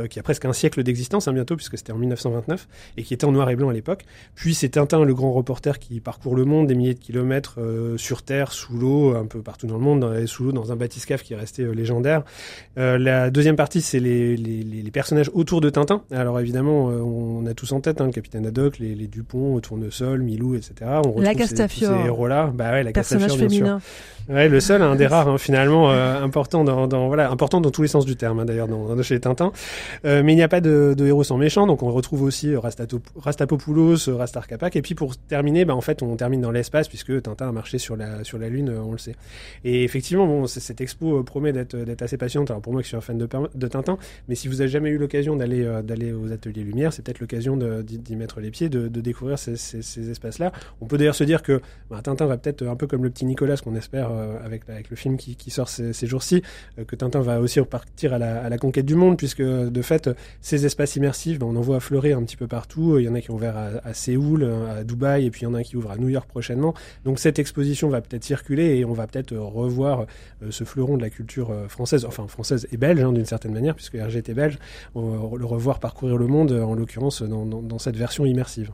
[0.09, 2.67] qui a presque un siècle d'existence bientôt puisque c'était en 1929
[2.97, 4.05] et qui était en noir et blanc à l'époque.
[4.35, 7.59] Puis c'est Tintin, le grand reporter qui parcourt le monde, des milliers de kilomètres
[7.97, 10.75] sur Terre, sous l'eau, un peu partout dans le monde, dans, sous l'eau, dans un
[10.75, 12.23] bathyscaphe qui est resté euh, légendaire.
[12.77, 16.03] Euh, la deuxième partie, c'est les, les, les, personnages autour de Tintin.
[16.11, 19.59] Alors évidemment, euh, on a tous en tête hein, le capitaine Haddock, les, les Dupont,
[19.59, 20.73] Tournesol, Milou, etc.
[20.81, 21.99] On retrouve la Castafiore.
[22.01, 22.51] Ces, héros-là.
[22.53, 23.81] Bah ouais, la Personnage féminin.
[24.29, 27.71] Ouais, le seul, un des rares hein, finalement euh, important dans, dans, voilà important dans
[27.71, 29.51] tous les sens du terme hein, d'ailleurs dans, dans, chez Tintin.
[30.05, 32.55] Euh, mais il n'y a pas de, de, héros sans méchant, donc on retrouve aussi
[32.55, 34.75] Rastato, Rastapopoulos, Rastar Kapak.
[34.75, 37.77] Et puis pour terminer, bah, en fait on termine dans l'espace puisque Tintin a marché
[37.77, 39.15] sur la sur la lune, on le sait.
[39.63, 42.51] Et effectivement, cette expo promet d'être d'être assez patiente.
[42.51, 43.97] Alors pour moi qui suis un fan de, Tintin,
[44.27, 48.15] mais si vous avez jamais eu l'occasion d'aller aux ateliers Lumière, c'est peut-être l'occasion d'y
[48.15, 50.51] mettre les pieds, de, découvrir ces, ces, ces espaces-là.
[50.79, 53.25] On peut d'ailleurs se dire que bah, Tintin va peut-être un peu comme le petit
[53.25, 56.41] Nicolas, qu'on espère euh, avec, le film qui, sort ces, jours-ci,
[56.79, 60.09] euh, que Tintin va aussi repartir à la, conquête du monde, puisque de fait,
[60.41, 62.97] ces espaces immersifs, ben, on en voit fleurir un petit peu partout.
[62.99, 65.43] Il y en a qui ont ouvert à, à, Séoul, à Dubaï, et puis il
[65.45, 66.73] y en a qui ouvrent à New York prochainement.
[67.05, 70.05] Donc cette exposition va peut-être circuler et on va peut-être revoir
[70.43, 73.75] euh, ce fleuron de la culture française, enfin française et belge hein, d'une certaine manière,
[73.75, 74.57] puisque RG était belge,
[74.95, 78.71] on, le revoir parcourir le monde, en l'occurrence dans, cette version immersive.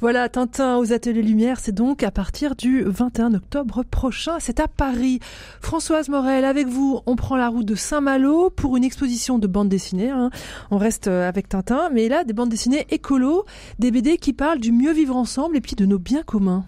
[0.00, 4.68] Voilà, Tintin aux Ateliers Lumière, c'est donc à partir du 21 octobre prochain, c'est à
[4.68, 5.20] Paris.
[5.60, 9.68] Françoise Morel, avec vous, on prend la route de Saint-Malo pour une exposition de bande
[9.68, 10.10] dessinée.
[10.10, 10.30] Hein.
[10.70, 13.44] On reste euh, avec Tintin, mais là, des bandes dessinées écolo,
[13.78, 16.64] des BD qui parlent du mieux vivre ensemble et puis de nos biens communs.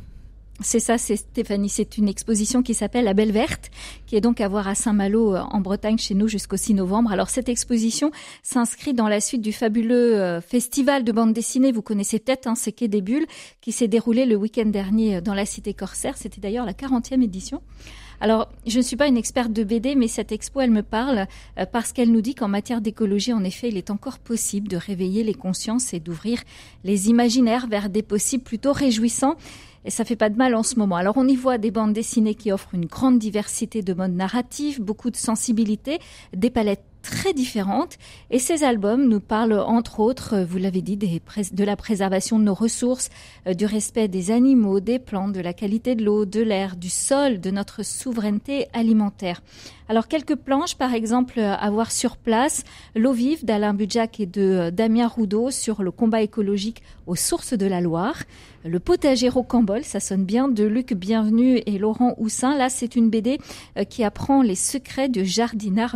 [0.60, 1.68] C'est ça, c'est Stéphanie.
[1.68, 3.70] C'est une exposition qui s'appelle La Belle Verte,
[4.06, 7.12] qui est donc à voir à Saint-Malo euh, en Bretagne chez nous jusqu'au 6 novembre.
[7.12, 8.10] Alors cette exposition
[8.42, 11.72] s'inscrit dans la suite du fabuleux euh, festival de bande dessinée.
[11.72, 13.26] Vous connaissez peut-être, hein, c'est Quai des Bulles,
[13.60, 16.16] qui s'est déroulé le week-end dernier euh, dans la cité corsaire.
[16.16, 17.60] C'était d'ailleurs la 40e édition.
[18.18, 21.26] Alors, je ne suis pas une experte de BD, mais cette expo, elle me parle
[21.70, 25.22] parce qu'elle nous dit qu'en matière d'écologie, en effet, il est encore possible de réveiller
[25.22, 26.42] les consciences et d'ouvrir
[26.82, 29.36] les imaginaires vers des possibles plutôt réjouissants
[29.87, 30.96] et ça fait pas de mal en ce moment.
[30.96, 34.81] Alors on y voit des bandes dessinées qui offrent une grande diversité de modes narratifs,
[34.81, 36.01] beaucoup de sensibilité,
[36.35, 37.99] des palettes très différentes.
[38.31, 42.44] Et ces albums nous parlent entre autres, euh, vous l'avez dit, de la préservation de
[42.44, 43.11] nos ressources,
[43.46, 46.90] euh, du respect des animaux, des plantes, de la qualité de l'eau, de l'air, du
[46.90, 49.40] sol, de notre souveraineté alimentaire.
[49.88, 52.64] Alors quelques planches, par exemple, à voir sur place,
[52.96, 57.55] L'eau vive d'Alain Budjac et de euh, Damien Roudot sur le combat écologique aux sources
[57.55, 58.22] de la Loire.
[58.64, 62.57] Le potager au Cambol, ça sonne bien, de Luc Bienvenu et Laurent Houssin.
[62.57, 63.38] Là, c'est une BD
[63.88, 65.94] qui apprend les secrets du jardinage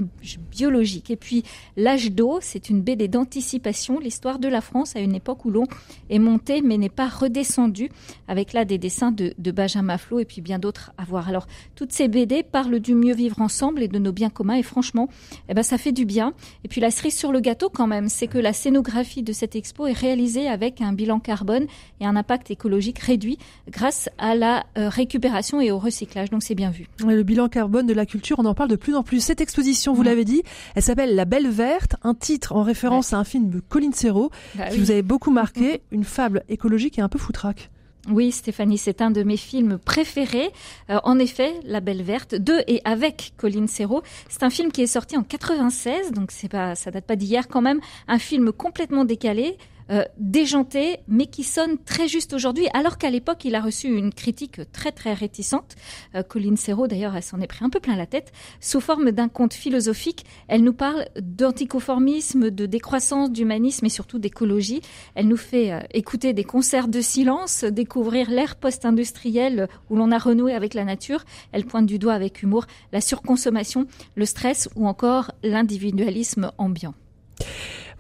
[0.52, 1.10] biologique.
[1.10, 1.42] Et puis
[1.80, 5.64] L'âge d'eau, c'est une BD d'anticipation, l'histoire de la France à une époque où l'eau
[6.10, 7.90] est montée mais n'est pas redescendue,
[8.28, 11.28] avec là des dessins de, de Benjamin Flo et puis bien d'autres à voir.
[11.28, 14.62] Alors toutes ces BD parlent du mieux vivre ensemble et de nos biens communs et
[14.62, 15.08] franchement,
[15.48, 16.32] eh ben, ça fait du bien.
[16.64, 19.56] Et puis la cerise sur le gâteau quand même, c'est que la scénographie de cette
[19.56, 21.66] expo est réalisée avec un bilan carbone
[22.00, 23.38] et un impact écologique réduit
[23.68, 26.30] grâce à la euh, récupération et au recyclage.
[26.30, 26.86] Donc c'est bien vu.
[27.06, 29.20] Le bilan carbone de la culture, on en parle de plus en plus.
[29.20, 30.42] Cette exposition, vous l'avez dit,
[30.74, 34.30] elle s'appelle La Belle Verte, un titre en référence à un film de Colin Serrault
[34.54, 35.80] bah qui vous avait beaucoup marqué, mm-hmm.
[35.92, 37.70] une fable écologique et un peu foutraque.
[38.08, 40.50] Oui, Stéphanie, c'est un de mes films préférés.
[40.88, 44.02] Euh, en effet, La Belle Verte, de et avec Colin Serrault.
[44.28, 47.46] C'est un film qui est sorti en 96, donc c'est pas, ça date pas d'hier
[47.46, 47.80] quand même.
[48.08, 49.58] Un film complètement décalé,
[49.90, 54.12] euh, déjanté, mais qui sonne très juste aujourd'hui, alors qu'à l'époque, il a reçu une
[54.12, 55.74] critique très très réticente.
[56.14, 58.32] Euh, Colline Serrault, d'ailleurs, elle s'en est pris un peu plein la tête.
[58.60, 64.80] Sous forme d'un conte philosophique, elle nous parle d'anticonformisme, de décroissance, d'humanisme et surtout d'écologie.
[65.14, 70.18] Elle nous fait euh, écouter des concerts de silence, découvrir l'ère post-industrielle où l'on a
[70.18, 71.24] renoué avec la nature.
[71.52, 76.94] Elle pointe du doigt avec humour la surconsommation, le stress ou encore l'individualisme ambiant.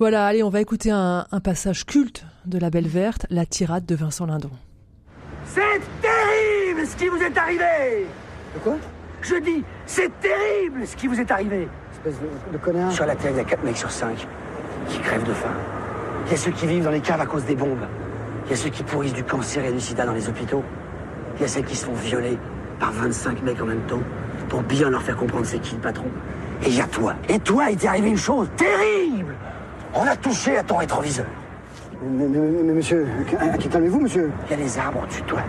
[0.00, 3.84] Voilà, allez, on va écouter un, un, passage culte de La Belle Verte, la tirade
[3.84, 4.48] de Vincent Lindon.
[5.44, 5.60] C'est
[6.00, 8.06] terrible ce qui vous est arrivé
[8.54, 8.76] De quoi?
[9.20, 12.90] Je dis, c'est terrible ce qui vous est arrivé Espèce de, de connard.
[12.90, 14.26] Sur la Terre, il y a 4 mecs sur 5
[14.88, 15.52] qui crèvent de faim.
[16.24, 17.86] Il y a ceux qui vivent dans les caves à cause des bombes.
[18.46, 20.64] Il y a ceux qui pourrissent du cancer et du sida dans les hôpitaux.
[21.36, 22.38] Il y a celles qui se font violer
[22.78, 24.00] par 25 mecs en même temps
[24.48, 26.08] pour bien leur faire comprendre c'est qui le patron.
[26.64, 27.16] Et il y a toi.
[27.28, 29.34] Et toi, il t'est arrivé une chose terrible
[29.94, 31.26] on a touché à ton rétroviseur.
[32.02, 33.06] Mais, mais, mais monsieur,
[33.70, 34.30] calmez-vous, monsieur?
[34.46, 35.40] Il y a les arbres au-dessus de toi,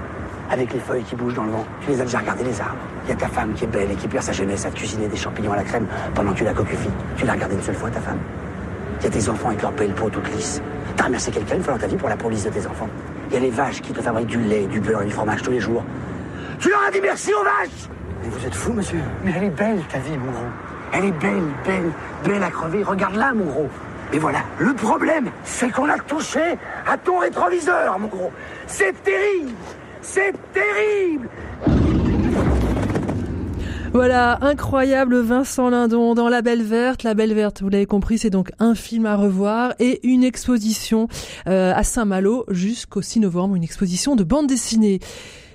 [0.49, 1.65] avec les feuilles qui bougent dans le vent.
[1.81, 2.75] Tu les as déjà regardés, les arbres?
[3.05, 5.07] Il y a ta femme qui est belle et qui perd sa jeunesse à cuisiner
[5.07, 6.89] des champignons à la crème pendant que tu la cocufies.
[7.15, 8.19] Tu l'as regardée une seule fois, ta femme.
[8.99, 10.61] Il y a tes enfants avec leur belle peau toute lisse.
[10.97, 12.89] T'as remercié quelqu'un une fois dans ta vie pour la lisse de tes enfants?
[13.29, 15.41] Il y a les vaches qui te fabriquent du lait, du beurre et du fromage
[15.41, 15.83] tous les jours.
[16.59, 17.89] Tu leur as dit merci aux vaches
[18.21, 18.99] Mais vous êtes fou, monsieur.
[19.23, 20.43] Mais elle est belle, ta vie, mon gros.
[20.93, 21.91] Elle est belle, belle,
[22.25, 22.83] belle à crever.
[22.83, 23.69] Regarde-la, mon gros.
[24.11, 28.31] Mais voilà, le problème, c'est qu'on a touché à ton rétroviseur, mon gros.
[28.67, 29.51] C'est terrible
[30.01, 31.29] C'est terrible
[33.93, 37.03] voilà, incroyable Vincent Lindon dans La Belle Verte.
[37.03, 41.09] La Belle Verte, vous l'avez compris, c'est donc un film à revoir et une exposition
[41.49, 45.01] euh, à Saint-Malo jusqu'au 6 novembre, une exposition de bande dessinée.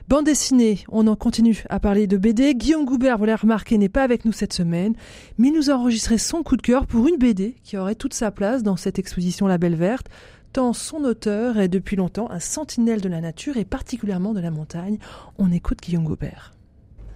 [0.09, 2.55] Bande dessinée, on en continue à parler de BD.
[2.55, 4.95] Guillaume Goubert, vous l'avez remarqué, n'est pas avec nous cette semaine,
[5.37, 8.15] mais il nous a enregistré son coup de cœur pour une BD qui aurait toute
[8.15, 10.07] sa place dans cette exposition La Belle Verte,
[10.53, 14.53] tant son auteur est depuis longtemps un sentinelle de la nature et particulièrement de la
[14.53, 14.99] montagne.
[15.39, 16.55] On écoute Guillaume Goubert.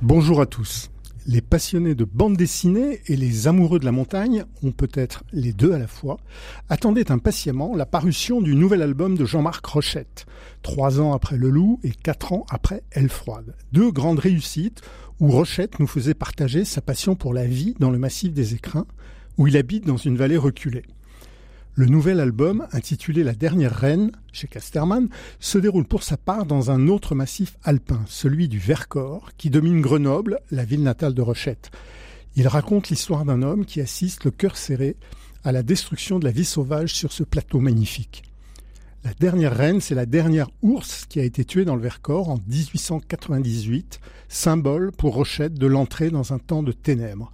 [0.03, 0.91] Bonjour à tous.
[1.33, 5.73] Les passionnés de bande dessinée et les amoureux de la montagne, ont peut-être les deux
[5.73, 6.17] à la fois,
[6.69, 10.27] attendaient impatiemment la parution du nouvel album de Jean-Marc Rochette,
[10.63, 13.55] trois ans après Le Loup et quatre ans après Elle Froide.
[13.71, 14.83] Deux grandes réussites
[15.21, 18.87] où Rochette nous faisait partager sa passion pour la vie dans le massif des écrins,
[19.39, 20.83] où il habite dans une vallée reculée.
[21.75, 26.71] Le nouvel album, intitulé La dernière reine, chez Casterman, se déroule pour sa part dans
[26.71, 31.71] un autre massif alpin, celui du Vercors, qui domine Grenoble, la ville natale de Rochette.
[32.35, 34.97] Il raconte l'histoire d'un homme qui assiste le cœur serré
[35.45, 38.25] à la destruction de la vie sauvage sur ce plateau magnifique.
[39.05, 42.39] La dernière reine, c'est la dernière ours qui a été tuée dans le Vercors en
[42.49, 47.31] 1898, symbole pour Rochette de l'entrée dans un temps de ténèbres.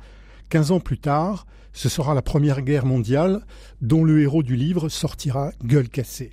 [0.50, 3.44] Quinze ans plus tard, ce sera la Première Guerre mondiale
[3.82, 6.30] dont le héros du livre sortira gueule cassée.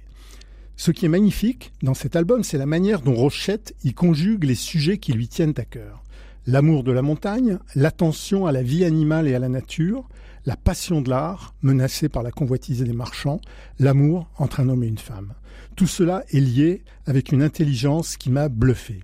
[0.77, 4.55] Ce qui est magnifique dans cet album, c'est la manière dont Rochette y conjugue les
[4.55, 6.01] sujets qui lui tiennent à cœur.
[6.47, 10.07] L'amour de la montagne, l'attention à la vie animale et à la nature,
[10.45, 13.41] la passion de l'art, menacée par la convoitise des marchands,
[13.79, 15.33] l'amour entre un homme et une femme.
[15.75, 19.01] Tout cela est lié avec une intelligence qui m'a bluffé.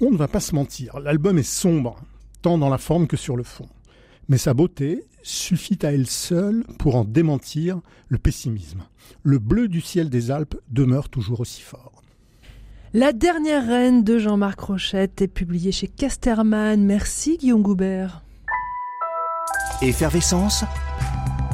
[0.00, 2.00] On ne va pas se mentir, l'album est sombre,
[2.40, 3.68] tant dans la forme que sur le fond.
[4.30, 8.82] Mais sa beauté suffit à elle seule pour en démentir le pessimisme.
[9.22, 12.02] Le bleu du ciel des Alpes demeure toujours aussi fort.
[12.92, 16.84] La dernière reine de Jean-Marc Rochette est publiée chez Casterman.
[16.84, 18.24] Merci Guillaume Goubert.
[19.80, 20.64] Effervescence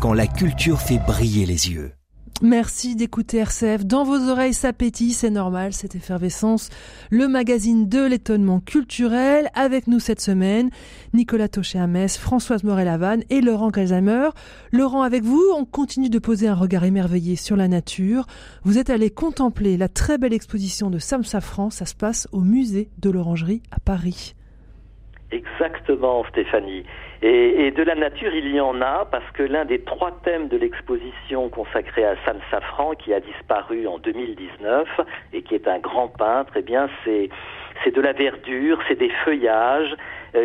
[0.00, 1.92] quand la culture fait briller les yeux.
[2.42, 3.86] Merci d'écouter RCF.
[3.86, 4.70] Dans vos oreilles, ça
[5.10, 6.68] c'est normal, cette effervescence.
[7.10, 9.48] Le magazine de l'étonnement culturel.
[9.54, 10.68] Avec nous cette semaine,
[11.14, 14.28] Nicolas Taucher à Metz, Françoise Morel-Lavanne et Laurent Calzheimer.
[14.70, 18.26] Laurent, avec vous, on continue de poser un regard émerveillé sur la nature.
[18.64, 21.70] Vous êtes allé contempler la très belle exposition de Sam Safran.
[21.70, 24.34] Ça se passe au musée de l'Orangerie à Paris.
[25.32, 26.84] Exactement, Stéphanie.
[27.22, 30.56] Et, de la nature, il y en a parce que l'un des trois thèmes de
[30.56, 34.88] l'exposition consacrée à Sam Safran, qui a disparu en 2019
[35.32, 37.30] et qui est un grand peintre, eh bien, c'est
[37.84, 39.94] c'est de la verdure, c'est des feuillages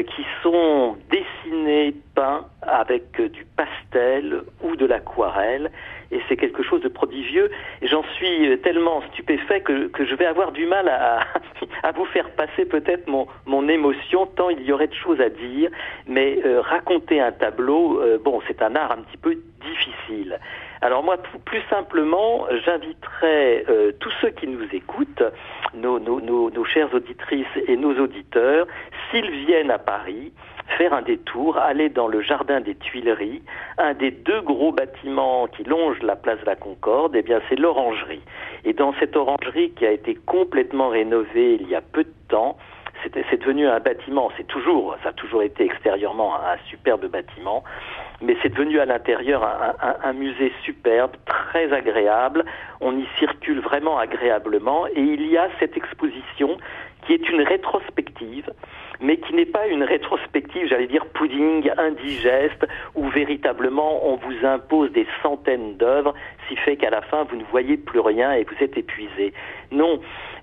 [0.03, 5.71] qui sont dessinés, peints avec euh, du pastel ou de l'aquarelle
[6.11, 7.49] et c'est quelque chose de prodigieux.
[7.81, 10.87] J'en suis euh, tellement stupéfait que, je vais avoir du mal
[11.83, 15.29] à, vous faire passer peut-être mon, mon, émotion, tant il y aurait de choses à
[15.29, 15.69] dire.
[16.07, 20.39] Mais euh, raconter un tableau, euh, bon, c'est un art un petit peu difficile.
[20.81, 23.65] Alors moi, plus simplement, j'inviterai
[23.99, 25.23] tous ceux qui nous écoutent,
[25.75, 28.65] nos chères auditrices et nos auditeurs,
[29.09, 30.33] s'ils viennent à Paris,
[30.77, 33.41] faire un détour, aller dans le jardin des Tuileries,
[33.77, 37.59] un des deux gros bâtiments qui longent la place de la Concorde, eh bien c'est
[37.59, 38.21] l'orangerie.
[38.63, 42.57] Et dans cette orangerie qui a été complètement rénovée il y a peu de temps,
[43.03, 47.63] c'est devenu un bâtiment, c'est toujours, ça a toujours été extérieurement un, superbe bâtiment,
[48.21, 49.43] mais c'est devenu à l'intérieur
[50.03, 52.45] un, musée superbe, très agréable.
[52.79, 56.57] On y circule vraiment agréablement et il y a cette exposition
[57.05, 58.49] qui est une rétrospective
[59.01, 64.91] mais qui n'est pas une rétrospective, j'allais dire pudding, indigeste, où véritablement on vous impose
[64.91, 66.13] des centaines d'œuvres,
[66.47, 69.33] si fait qu'à la fin vous ne voyez plus rien et vous êtes épuisé.
[69.71, 69.99] Non,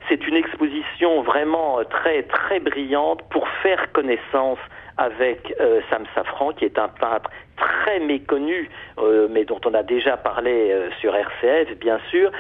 [0.09, 4.59] c'est une exposition vraiment très très brillante pour faire connaissance
[4.99, 9.83] avec euh, Sam Safran, qui est un peintre très méconnu, euh, mais dont on a
[9.83, 12.31] déjà parlé euh, sur RCF, bien sûr.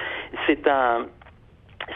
[0.46, 1.06] C'est un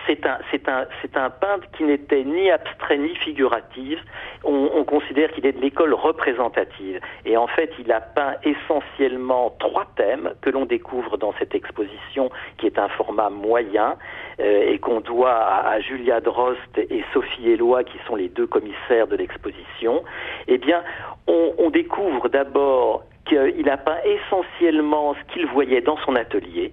[0.07, 3.99] c'est un, peintre qui n'était ni abstrait ni figuratif.
[4.45, 7.01] On, on considère qu'il est de l'école représentative.
[7.25, 12.31] Et en fait, il a peint essentiellement trois thèmes que l'on découvre dans cette exposition,
[12.59, 13.97] qui est un format moyen
[14.41, 19.07] euh, et qu'on doit à, Julia Drost et Sophie Eloi, qui sont les deux commissaires
[19.07, 20.03] de l'exposition.
[20.49, 20.83] Eh bien,
[21.27, 26.73] on découvre d'abord qu'il a peint essentiellement ce qu'il voyait dans son atelier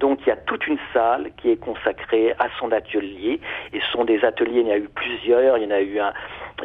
[0.00, 3.40] donc il y a toute une salle qui est consacrée à son atelier.
[3.72, 5.58] Et ce sont des ateliers, il y en a eu plusieurs.
[5.58, 6.12] Il y en a eu un.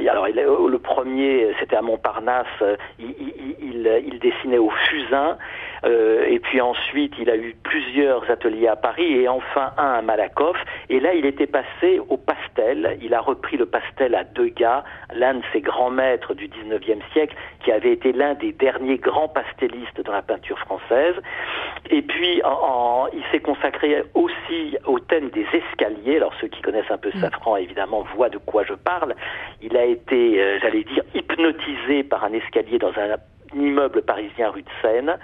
[0.07, 2.47] Alors le premier, c'était à Montparnasse.
[2.99, 5.37] Il, il, il, dessinait au fusain.
[5.85, 10.01] Euh, et puis ensuite, il a eu plusieurs ateliers à Paris et enfin un à
[10.01, 10.57] Malakoff.
[10.89, 12.97] Et là, il était passé au pastel.
[13.01, 17.35] Il a repris le pastel à Degas, l'un de ses grands maîtres du 19e siècle,
[17.63, 21.15] qui avait été l'un des derniers grands pastellistes dans la peinture française.
[21.89, 22.41] Et puis,
[23.13, 26.17] il s'est consacré aussi au thème des escaliers.
[26.17, 27.11] Alors, ceux qui connaissent un peu.
[27.19, 29.15] Safran, évidemment, voient de quoi je parle.
[29.61, 33.17] Il a été, euh, j'allais dire, hypnotisé par un escalier dans un
[33.55, 35.17] immeuble parisien rue de Seine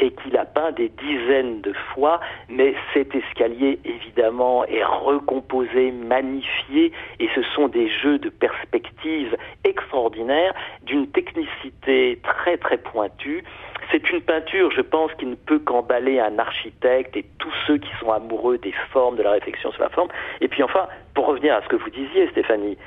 [0.00, 6.92] et qu'il a peint des dizaines de fois, mais cet escalier, évidemment, est recomposé, magnifié,
[7.18, 13.44] et ce sont des jeux de perspective extraordinaires, d'une technicité très très pointue.
[13.90, 17.90] C'est une peinture, je pense, qui ne peut qu'emballer un architecte et tous ceux qui
[17.98, 20.08] sont amoureux des formes, de la réflexion sur la forme.
[20.40, 22.78] Et puis enfin, pour revenir à ce que vous disiez, Stéphanie,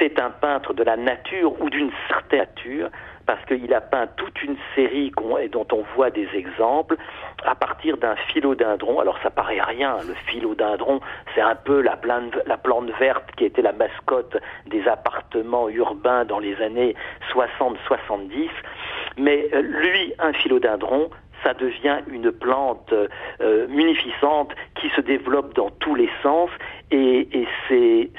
[0.00, 2.90] c'est un peintre de la nature ou d'une certaine nature
[3.26, 5.12] parce qu'il a peint toute une série
[5.52, 6.96] dont on voit des exemples
[7.44, 8.98] à partir d'un philodendron.
[8.98, 11.00] Alors ça paraît rien, le philodendron,
[11.34, 14.36] c'est un peu la plante, la plante verte qui était la mascotte
[14.66, 16.96] des appartements urbains dans les années
[17.32, 18.48] 60-70.
[19.16, 21.10] Mais euh, lui, un philodendron,
[21.42, 26.50] ça devient une plante euh, munificente qui se développe dans tous les sens
[26.90, 28.10] et, et c'est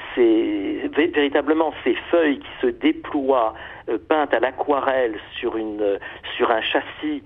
[0.96, 3.54] véritablement ces feuilles qui se déploient
[3.88, 5.98] euh, peintes à l'aquarelle sur une
[6.36, 7.22] sur un châssis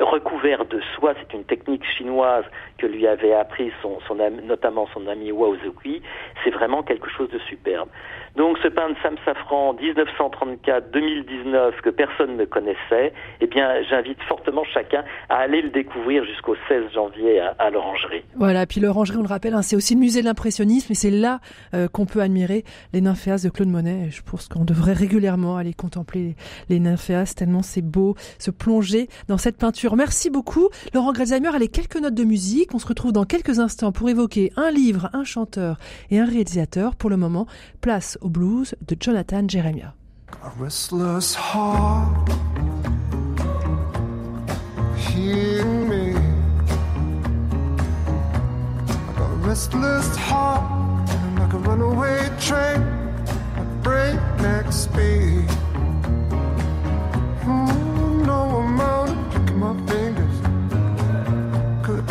[0.00, 2.44] recouvert de soie, c'est une technique chinoise
[2.78, 3.98] que lui avait appris son,
[4.44, 6.00] notamment son ami Wao Zui,
[6.44, 7.88] c'est vraiment quelque chose de superbe.
[8.36, 14.64] Donc ce pain de Sam Safran 1934-2019 que personne ne connaissait, eh bien j'invite fortement
[14.64, 18.22] chacun à aller le découvrir jusqu'au 16 janvier à, l'Orangerie.
[18.36, 21.10] Voilà, puis l'Orangerie, on le rappelle, hein, c'est aussi le musée de l'impressionnisme et c'est
[21.10, 21.40] là
[21.74, 24.10] euh, qu'on peut admirer les nymphéas de Claude Monet.
[24.10, 26.36] je pense qu'on devrait régulièrement aller contempler
[26.68, 29.87] les nymphéas tellement c'est beau, se plonger dans cette peinture.
[29.96, 30.68] Merci beaucoup.
[30.94, 32.74] Laurent Grelzheimer, allez, quelques notes de musique.
[32.74, 35.78] On se retrouve dans quelques instants pour évoquer un livre, un chanteur
[36.10, 36.96] et un réalisateur.
[36.96, 37.46] Pour le moment,
[37.80, 39.94] place au blues de Jonathan Jeremiah.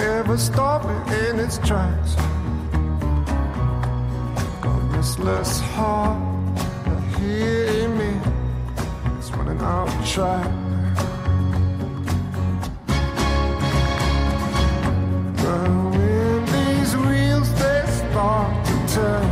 [0.07, 2.15] Ever stop it in its tracks.
[4.95, 6.55] restless heart
[6.85, 8.11] that hear me
[9.17, 10.49] It's running out of track.
[15.41, 19.29] But when these wheels they start to turn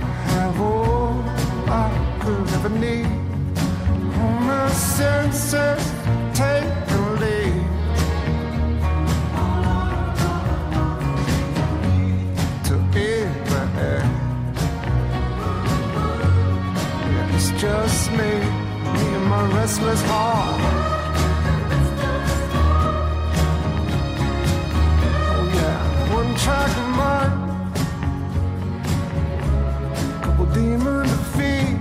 [0.00, 1.24] I have all
[1.68, 1.88] I
[2.20, 3.06] could ever need.
[4.20, 5.82] All my senses
[6.34, 6.87] take
[17.58, 20.60] just me, me and my restless heart.
[25.34, 27.32] Oh yeah, one track of mind,
[30.22, 31.78] couple demon defeat.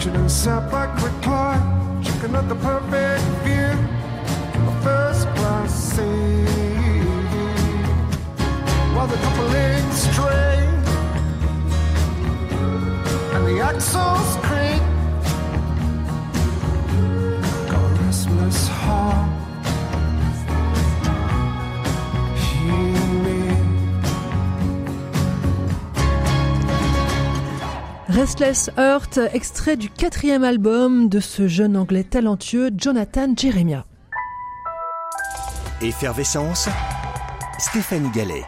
[0.00, 3.74] Chilling sat back with Clyde, checking out the perfect view
[4.66, 6.46] the first class seat.
[8.94, 10.06] While the couple links
[13.50, 14.82] the axles creak.
[17.68, 19.26] Got a restless heart.
[28.08, 33.86] Restless Heart, extrait du quatrième album de ce jeune anglais talentueux Jonathan Jeremiah.
[35.80, 36.68] Effervescence,
[37.58, 38.44] Stéphanie Gallet.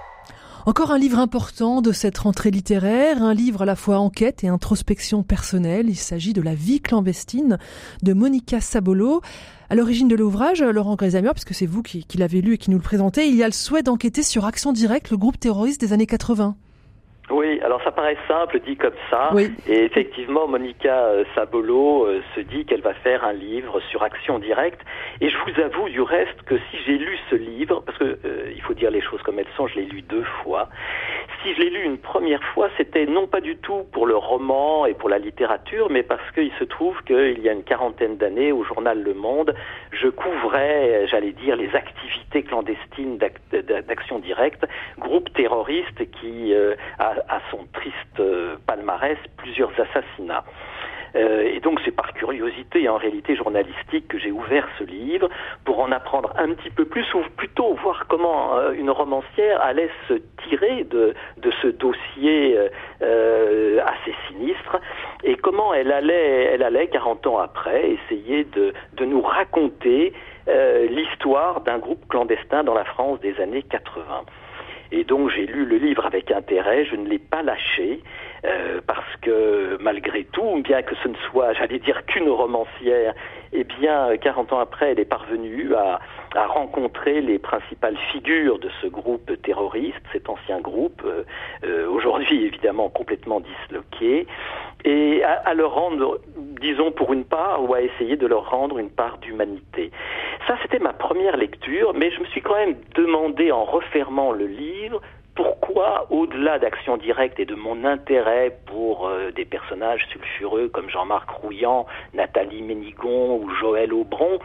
[0.65, 4.49] Encore un livre important de cette rentrée littéraire, un livre à la fois enquête et
[4.49, 5.89] introspection personnelle.
[5.89, 7.59] Il s'agit de La vie clandestine
[8.05, 9.23] de Monica Sabolo.
[9.71, 12.71] À l'origine de l'ouvrage, Laurent Grézamier, puisque c'est vous qui, qui l'avez lu et qui
[12.71, 15.81] nous le présentez, il y a le souhait d'enquêter sur Action Directe, le groupe terroriste
[15.81, 16.55] des années 80.
[17.33, 19.31] Oui, alors ça paraît simple dit comme ça.
[19.67, 24.39] Et effectivement, Monica euh, Sabolo euh, se dit qu'elle va faire un livre sur action
[24.39, 24.81] directe.
[25.23, 28.53] Et je vous avoue du reste que si j'ai lu ce livre, parce que euh,
[28.55, 30.69] il faut dire les choses comme elles sont, je l'ai lu deux fois.
[31.43, 34.87] Si je l'ai lu une première fois, c'était non pas du tout pour le roman
[34.87, 38.53] et pour la littérature, mais parce qu'il se trouve qu'il y a une quarantaine d'années,
[38.53, 39.55] au journal Le Monde,
[39.91, 44.65] je couvrais, j'allais dire, les activités clandestines d'action directe,
[44.99, 50.45] groupe terroriste qui a à son triste euh, palmarès plusieurs assassinats.
[51.15, 55.29] Euh, et donc c'est par curiosité en réalité journalistique que j'ai ouvert ce livre
[55.65, 59.91] pour en apprendre un petit peu plus ou plutôt voir comment euh, une romancière allait
[60.09, 60.15] se
[60.49, 61.15] tirer de,
[61.61, 62.59] ce dossier
[63.03, 64.81] euh, assez sinistre
[65.23, 70.13] et comment elle allait, elle allait 40 ans après essayer de, de nous raconter
[70.91, 74.03] l'histoire d'un groupe clandestin dans la France des années 80.
[74.93, 78.01] Et donc j'ai lu le livre avec intérêt, je ne l'ai pas lâché,
[78.45, 83.15] euh, parce que malgré tout, bien que ce ne soit, j'allais dire, qu'une romancière,
[83.53, 86.01] eh bien, 40 ans après, elle est parvenue à,
[86.35, 91.25] rencontrer les principales figures de ce groupe terroriste, cet ancien groupe, euh,
[91.65, 94.27] euh aujourd'hui évidemment complètement disloqué,
[94.85, 96.21] et à, leur rendre,
[96.61, 99.91] disons pour une part, ou à essayer de leur rendre une part d'humanité.
[100.47, 104.47] Ça, c'était ma première lecture, mais je me suis quand même demandé en refermant le
[104.47, 105.01] livre
[105.35, 111.31] pourquoi, au-delà d'Action Directe et de mon intérêt pour euh, des personnages sulfureux comme Jean-Marc
[111.31, 114.39] Rouillant, Nathalie Ménigon ou Joël Aubron,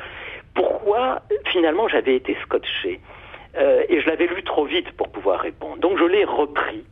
[0.53, 3.01] pourquoi finalement j'avais été scotché?
[3.57, 5.77] Euh, Et je l'avais lu trop vite pour pouvoir répondre.
[5.77, 6.85] Donc je l'ai repris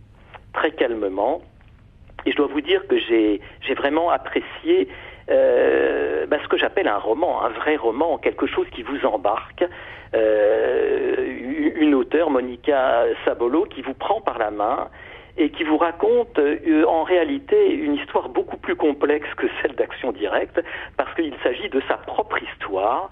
[0.54, 1.41] très calmement
[2.26, 3.39] et je dois vous dire que j'ai
[3.76, 4.89] vraiment apprécié
[5.30, 9.65] euh, bah, ce que j'appelle un roman, un vrai roman, quelque chose qui vous embarque.
[10.13, 11.15] Euh,
[11.76, 14.89] une auteure, Monica Sabolo, qui vous prend par la main
[15.38, 20.11] et qui vous raconte euh, en réalité une histoire beaucoup plus complexe que celle d'Action
[20.11, 20.61] Directe,
[20.97, 23.09] parce qu'il s'agit de sa propre histoire,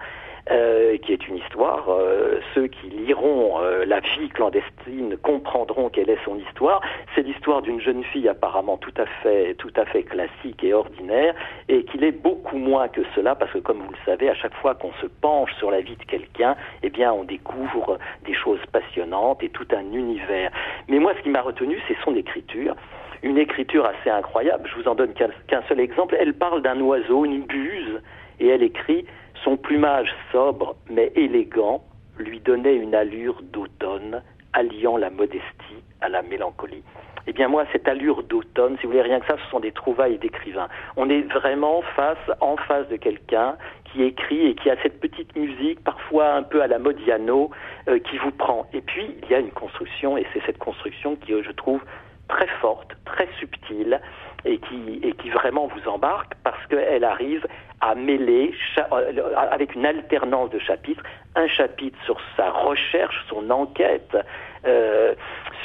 [0.52, 1.86] euh, qui est une histoire.
[1.88, 6.82] Euh, ceux qui liront euh, La vie clandestine comprendront quelle est son histoire.
[7.16, 11.34] C'est l'histoire d'une jeune fille apparemment tout à fait, tout à fait classique et ordinaire,
[11.70, 14.54] et qu'il est beaucoup moins que cela, parce que comme vous le savez, à chaque
[14.56, 18.60] fois qu'on se penche sur la vie de quelqu'un, eh bien, on découvre des choses
[18.74, 20.52] passionnantes et tout un univers.
[20.90, 22.76] Mais moi, ce qui m'a retenu, c'est son écriture
[23.24, 24.70] une écriture assez incroyable.
[24.70, 26.18] Je vous en donne qu'un seul exemple.
[26.20, 28.02] Elle parle d'un oiseau, une buse,
[28.42, 29.06] et elle écrit
[29.44, 31.84] son plumage sobre mais élégant
[32.18, 34.22] lui donnait une allure d'automne,
[34.54, 36.84] alliant la modestie à la mélancolie.
[37.26, 39.72] Eh bien moi, cette allure d'automne, si vous voulez rien que ça, ce sont des
[39.72, 40.68] trouvailles d'écrivains.
[40.98, 45.36] On est vraiment face, en face de quelqu'un qui écrit et qui a cette petite
[45.36, 47.50] musique, parfois un peu à la Modiano,
[47.88, 48.68] euh, qui vous prend.
[48.74, 51.82] Et puis, il y a une construction, et c'est cette construction qui, je trouve,
[52.28, 54.02] très forte, très subtile,
[54.46, 57.46] et qui, et qui vraiment vous embarque parce qu'elle arrive
[57.82, 61.04] à mêler, euh, avec une alternance de chapitres,
[61.36, 64.18] un chapitre sur sa recherche, son enquête
[64.66, 65.14] euh,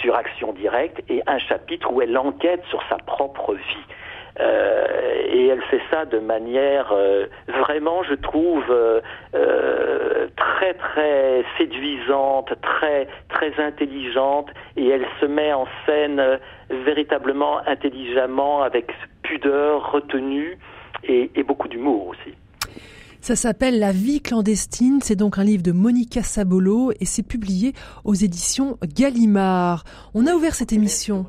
[0.01, 3.87] sur action directe, et un chapitre où elle enquête sur sa propre vie.
[4.41, 4.87] Euh,
[5.31, 13.09] et elle fait ça de manière euh, vraiment, je trouve, euh, très très séduisante, très
[13.29, 16.23] très intelligente, et elle se met en scène
[16.71, 20.59] véritablement intelligemment, avec pudeur, retenue
[21.05, 22.35] et, et beaucoup d'humour aussi.
[23.21, 27.73] Ça s'appelle La vie clandestine, c'est donc un livre de Monica Sabolo et c'est publié
[28.05, 29.83] aux éditions Gallimard.
[30.15, 31.27] On a ouvert cette émission.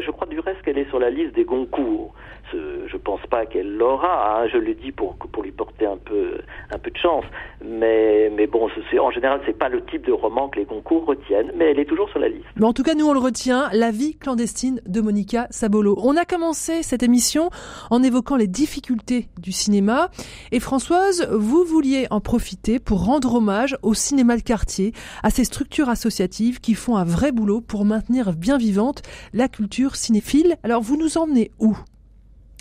[0.00, 2.12] je crois du reste qu'elle est sur la liste des Goncourt
[2.52, 4.42] je pense pas qu'elle l'aura.
[4.42, 6.38] Hein, je le dis pour lui porter un peu
[6.70, 7.24] un peu de chance.
[7.64, 8.68] Mais mais bon,
[9.00, 11.52] en général, c'est pas le type de roman que les concours retiennent.
[11.56, 12.46] Mais elle est toujours sur la liste.
[12.60, 13.68] En tout cas, nous on le retient.
[13.72, 15.96] La vie clandestine de Monica Sabolo.
[16.02, 17.50] On a commencé cette émission
[17.90, 20.10] en évoquant les difficultés du cinéma.
[20.52, 24.92] Et Françoise, vous vouliez en profiter pour rendre hommage au cinéma de quartier,
[25.22, 29.96] à ces structures associatives qui font un vrai boulot pour maintenir bien vivante la culture
[29.96, 30.56] cinéphile.
[30.62, 31.76] Alors vous nous emmenez où?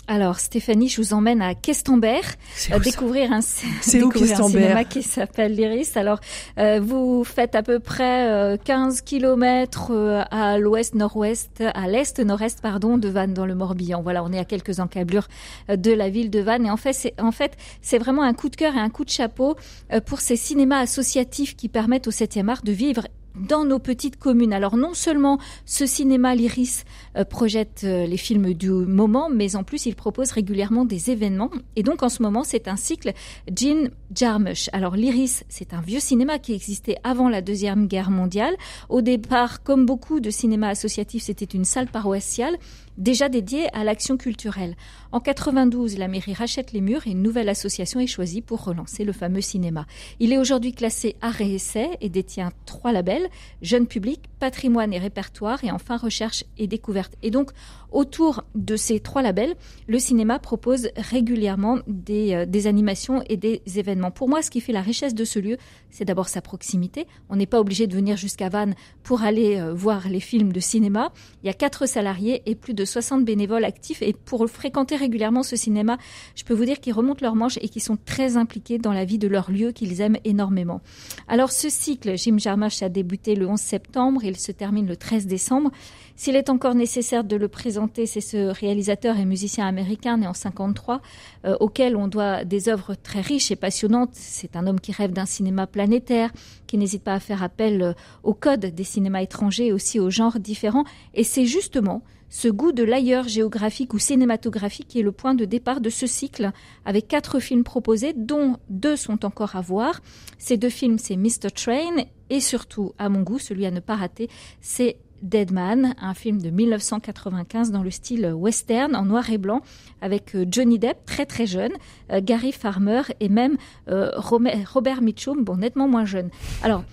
[0.07, 2.35] Alors Stéphanie, je vous emmène à Questembert,
[2.71, 3.39] à découvrir un,
[3.91, 5.97] découvrir un cinéma qui s'appelle l'Iris.
[5.97, 6.19] Alors
[6.57, 12.97] euh, vous faites à peu près euh, 15 kilomètres euh, à l'ouest-nord-ouest, à l'est-nord-est pardon
[12.97, 14.01] de Vannes dans le Morbihan.
[14.01, 15.27] Voilà, on est à quelques encablures
[15.69, 18.33] euh, de la ville de Vannes et en fait c'est en fait c'est vraiment un
[18.33, 19.57] coup de cœur et un coup de chapeau
[20.05, 23.03] pour ces cinémas associatifs qui permettent au 7e art de vivre
[23.39, 24.53] dans nos petites communes.
[24.53, 29.63] Alors non seulement ce cinéma l'Iris euh, projette euh, les films du moment, mais en
[29.63, 31.49] plus il propose régulièrement des événements.
[31.75, 33.13] Et donc en ce moment c'est un cycle
[33.55, 34.69] Jean Jarmusch.
[34.73, 38.55] Alors l'Iris c'est un vieux cinéma qui existait avant la deuxième guerre mondiale.
[38.89, 42.57] Au départ, comme beaucoup de cinémas associatifs, c'était une salle paroissiale
[42.97, 44.75] déjà dédiée à l'action culturelle.
[45.11, 49.03] En 92, la mairie rachète les murs et une nouvelle association est choisie pour relancer
[49.03, 49.85] le fameux cinéma.
[50.19, 53.27] Il est aujourd'hui classé art et essai et détient trois labels,
[53.61, 57.15] jeune public, patrimoine et répertoire et enfin recherche et découverte.
[57.23, 57.51] Et donc,
[57.91, 59.55] autour de ces trois labels,
[59.87, 64.11] le cinéma propose régulièrement des, euh, des animations et des événements.
[64.11, 65.57] Pour moi, ce qui fait la richesse de ce lieu,
[65.89, 67.07] c'est d'abord sa proximité.
[67.29, 70.59] On n'est pas obligé de venir jusqu'à Vannes pour aller euh, voir les films de
[70.59, 71.11] cinéma.
[71.43, 75.43] Il y a quatre salariés et plus de 60 bénévoles actifs et pour fréquenter régulièrement
[75.43, 75.97] ce cinéma,
[76.35, 79.05] je peux vous dire qu'ils remontent leurs manches et qu'ils sont très impliqués dans la
[79.05, 80.81] vie de leur lieu qu'ils aiment énormément.
[81.27, 85.27] Alors ce cycle, Jim Jarmusch a débuté le 11 septembre, il se termine le 13
[85.27, 85.71] décembre.
[86.19, 90.33] S'il est encore nécessaire de le présenter, c'est ce réalisateur et musicien américain né en
[90.33, 90.99] 53,
[91.45, 94.09] euh, auquel on doit des œuvres très riches et passionnantes.
[94.13, 96.31] C'est un homme qui rêve d'un cinéma planétaire,
[96.65, 97.93] qui n'hésite pas à faire appel euh,
[98.23, 100.85] au code des cinémas étrangers et aussi aux genres différents.
[101.13, 105.45] Et c'est justement ce goût de l'ailleurs géographique ou cinématographique qui est le point de
[105.45, 106.51] départ de ce cycle,
[106.83, 110.01] avec quatre films proposés, dont deux sont encore à voir.
[110.39, 111.51] Ces deux films, c'est Mr.
[111.53, 114.29] Train et surtout, à mon goût, celui à ne pas rater,
[114.61, 119.61] c'est Dead Man, un film de 1995 dans le style western en noir et blanc
[120.01, 121.71] avec euh, Johnny Depp très très jeune,
[122.11, 123.57] euh, Gary Farmer et même
[123.89, 126.29] euh, Robert Mitchum, bon nettement moins jeune.
[126.63, 126.83] Alors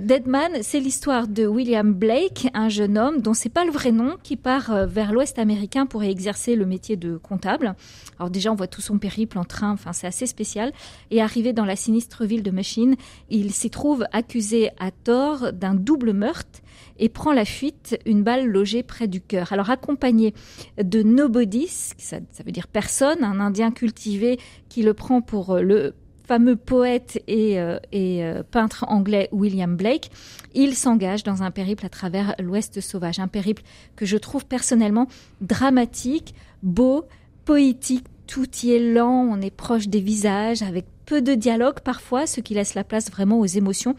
[0.00, 3.92] Dead Man, c'est l'histoire de William Blake, un jeune homme dont c'est pas le vrai
[3.92, 7.76] nom, qui part vers l'Ouest américain pour y exercer le métier de comptable.
[8.18, 10.72] Alors déjà, on voit tout son périple en train, enfin c'est assez spécial.
[11.12, 12.96] Et arrivé dans la sinistre ville de Machine,
[13.30, 16.62] il s'y trouve accusé à tort d'un double meurtre
[16.98, 19.52] et prend la fuite, une balle logée près du cœur.
[19.52, 20.34] Alors accompagné
[20.82, 24.38] de Nobodies, ça, ça veut dire personne, un Indien cultivé
[24.68, 25.94] qui le prend pour euh, le
[26.26, 30.10] fameux poète et, euh, euh, peintre anglais William Blake,
[30.54, 33.62] il s'engage dans un périple à travers l'Ouest sauvage, un périple
[33.94, 35.06] que je trouve personnellement
[35.40, 37.04] dramatique, beau,
[37.44, 42.26] poétique, tout y est lent, on est proche des visages, avec peu de dialogue parfois,
[42.26, 43.94] ce qui laisse la place vraiment aux émotions.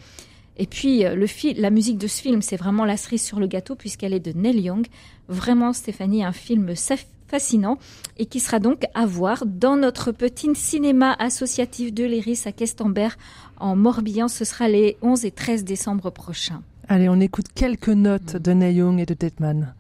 [0.58, 3.76] Et puis, euh, la musique de ce film, c'est vraiment la cerise sur le gâteau
[3.76, 4.88] puisqu'elle est de Neil Young.
[5.30, 6.74] Vraiment, Stéphanie, un film
[7.28, 7.78] fascinant
[8.18, 13.18] et qui sera donc à voir dans notre petit cinéma associatif de l'Iris à Questembert
[13.58, 14.28] en Morbihan.
[14.28, 16.62] Ce sera les 11 et 13 décembre prochains.
[16.88, 19.74] Allez, on écoute quelques notes de Neil Young et de Deadman.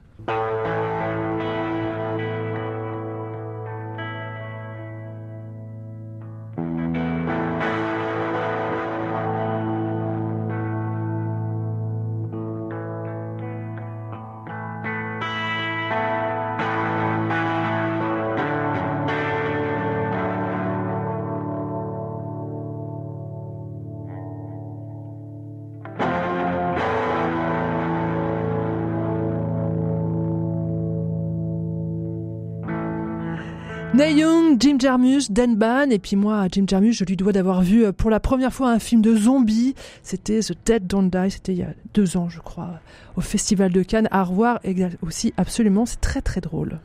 [33.98, 37.64] Neil Young, Jim Jarmusch, Dan Ban, et puis moi, Jim Jarmusch, je lui dois d'avoir
[37.64, 39.74] vu euh, pour la première fois un film de zombies.
[40.04, 42.80] C'était The Dead Don't Die, c'était il y a deux ans, je crois,
[43.16, 44.08] au Festival de Cannes.
[44.12, 44.60] À revoir
[45.02, 46.80] aussi, absolument, c'est très très drôle.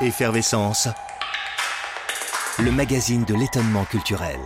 [0.00, 0.88] Effervescence,
[2.58, 4.38] le magazine de l'étonnement culturel.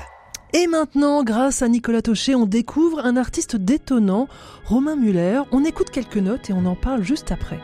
[0.53, 4.27] Et maintenant, grâce à Nicolas Taucher, on découvre un artiste détonnant,
[4.65, 5.43] Romain Muller.
[5.53, 7.61] On écoute quelques notes et on en parle juste après.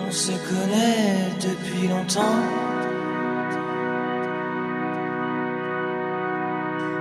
[0.00, 2.40] On se connaît depuis longtemps.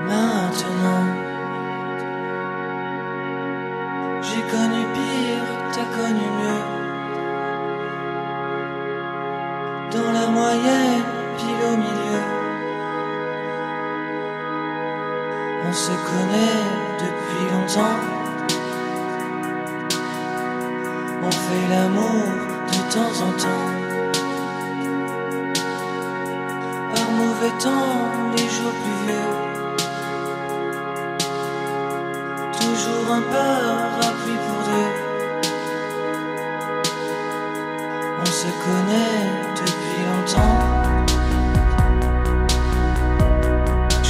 [0.07, 1.05] Maintenant,
[4.21, 6.63] j'ai connu pire, t'as connu mieux.
[9.91, 11.03] Dans la moyenne,
[11.37, 12.23] pile au milieu.
[15.69, 16.65] On se connaît
[17.03, 17.99] depuis longtemps.
[21.23, 22.36] On fait l'amour
[22.97, 23.67] temps en temps.
[26.93, 27.95] Par mauvais temps,
[28.35, 29.31] les jours pluvieux.
[32.61, 34.93] Toujours un parapluie pour deux.
[38.23, 39.23] On se connaît
[39.61, 40.59] depuis longtemps.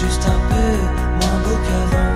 [0.02, 0.72] Juste un peu
[1.20, 2.14] moins beau qu'avant.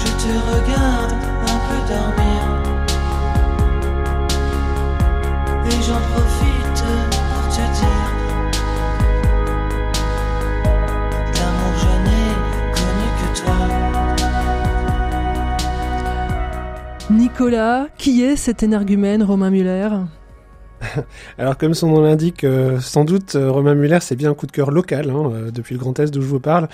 [0.00, 1.14] Je te regarde
[1.52, 2.27] un peu dormir.
[5.88, 6.84] J'en profite
[7.32, 8.08] pour te dire
[11.34, 12.28] L'amour je n'ai
[12.76, 13.58] connu que toi.
[17.10, 19.88] Nicolas, qui est cet énergumène Romain Muller?
[21.38, 24.46] Alors comme son nom l'indique, euh, sans doute euh, Romain Muller c'est bien un coup
[24.46, 26.68] de cœur local hein, euh, depuis le Grand Est d'où je vous parle.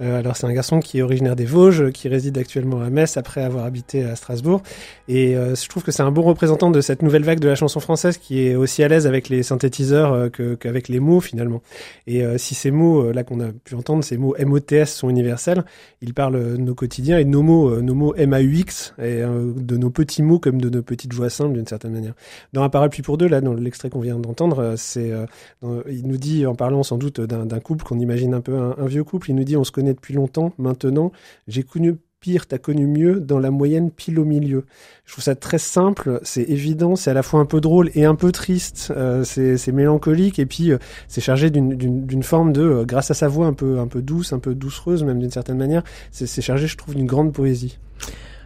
[0.00, 3.42] alors c'est un garçon qui est originaire des Vosges, qui réside actuellement à Metz après
[3.42, 4.62] avoir habité à Strasbourg.
[5.08, 7.80] Et je trouve que c'est un bon représentant de cette nouvelle vague de la chanson
[7.80, 11.60] française qui est aussi à l'aise avec les synthétiseurs qu'avec les mots finalement.
[12.06, 15.64] Et si ces mots là qu'on a pu entendre, ces mots MOTS sont universels,
[16.00, 19.90] ils parlent de nos quotidiens et de nos mots, nos mots MAUX et de nos
[19.90, 22.14] petits mots comme de nos petites voix simples d'une certaine manière.
[22.52, 26.06] Dans un parapluie pour deux là, dans l'extrait qu'on vient d'entendre, euh, c'est, euh, il
[26.06, 29.30] nous dit, en parlant sans doute d'un couple qu'on imagine un peu un, vieux couple,
[29.30, 31.12] il nous dit on se connaît depuis longtemps, maintenant
[31.48, 34.66] j'ai connu pire, t'as connu mieux dans la moyenne pile au milieu.
[35.06, 38.04] Je trouve ça très simple, c'est évident, c'est à la fois un peu drôle et
[38.04, 40.72] un peu triste, euh, c'est mélancolique et puis
[41.08, 45.02] c'est chargé d'une forme de, grâce à sa voix un peu douce, un peu doucereuse
[45.02, 47.78] même d'une certaine manière, c'est chargé, je trouve, d'une grande poésie.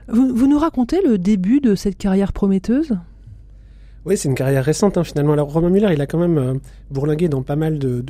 [0.08, 2.96] vous nous racontez le début de cette carrière prometteuse?
[4.06, 5.32] Oui, c'est une carrière récente hein, finalement.
[5.32, 6.54] Alors Romain Muller, il a quand même euh,
[6.90, 8.02] bourlingué dans pas mal de,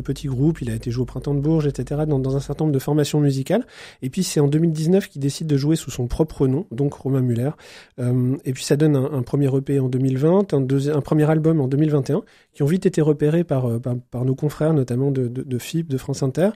[0.00, 0.62] petits groupes.
[0.62, 3.20] Il a été joué au Printemps de Bourges, etc., dans, un certain nombre de formations
[3.20, 3.66] musicales.
[4.00, 7.20] Et puis c'est en 2019 qu'il décide de jouer sous son propre nom, donc Romain
[7.20, 7.50] Muller.
[7.98, 12.22] Euh, et puis ça donne un, premier EP en 2020, un, premier album en 2021,
[12.54, 13.80] qui ont vite été repérés par, euh,
[14.24, 16.50] nos confrères, notamment de, de, FIP, de France Inter.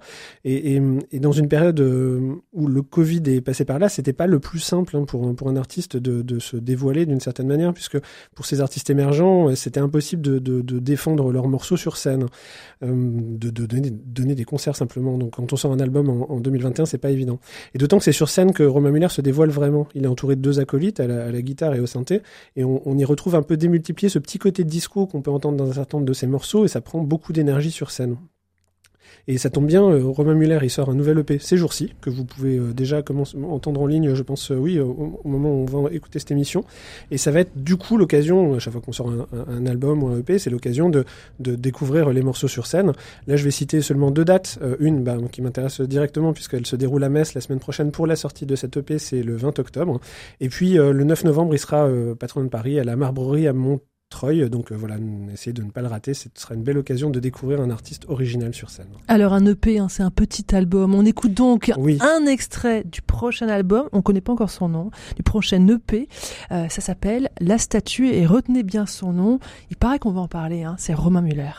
[0.45, 0.81] Et,
[1.13, 4.97] dans une période où le Covid est passé par là, c'était pas le plus simple
[4.97, 7.99] hein, pour, un artiste de se dévoiler d'une certaine manière, puisque
[8.35, 12.27] pour ces artistes émergents, c'était impossible de, de, de, défendre leurs morceaux sur scène,
[12.83, 15.19] euh, de, de donner, des concerts simplement.
[15.19, 17.39] Donc quand on sort un album en, en 2021, c'est pas évident.
[17.75, 19.89] Et d'autant que c'est sur scène que Romain Muller se dévoile vraiment.
[19.95, 22.23] Il est entouré de deux acolytes à la, guitare et au synthé,
[22.57, 25.69] et on, y retrouve un peu démultiplié ce petit côté disco qu'on peut entendre dans
[25.71, 28.17] un certain nombre de ses morceaux, et ça prend beaucoup d'énergie sur scène.
[29.29, 32.11] Et ça tombe bien, euh, Romain Muller, il sort un nouvel EP ces jours-ci, que
[32.11, 35.67] vous pouvez euh, déjà commencer, entendre en ligne, je pense, euh, oui, au, moment où
[35.73, 36.65] on va écouter cette émission.
[37.11, 39.13] Et ça va être du coup l'occasion, à chaque fois qu'on sort
[39.49, 41.05] un, album ou un EP, c'est l'occasion de,
[41.41, 42.93] de, découvrir les morceaux sur scène.
[43.27, 44.61] Là, je vais citer seulement deux dates.
[44.79, 48.15] une bah, qui m'intéresse directement, puisqu'elle se déroule à Metz la semaine prochaine pour la
[48.15, 50.01] sortie de cet EP, c'est le 20 octobre.
[50.41, 53.81] Et puis, le 9 novembre, il sera patron de Paris à la Marbrerie à Mont
[54.11, 54.49] Troy.
[54.49, 54.97] Donc euh, voilà,
[55.33, 56.15] essayez de ne pas le rater.
[56.15, 58.89] Ce sera une belle occasion de découvrir un artiste original sur scène.
[59.09, 60.95] Alors un EP, hein, c'est un petit album.
[60.95, 63.89] On écoute donc un extrait du prochain album.
[63.93, 64.91] On connaît pas encore son nom.
[65.17, 66.09] Du prochain EP.
[66.53, 69.39] Euh, ça s'appelle La Statue et retenez bien son nom.
[69.71, 70.63] Il paraît qu'on va en parler.
[70.63, 70.77] Hein.
[70.79, 71.53] C'est Romain Muller.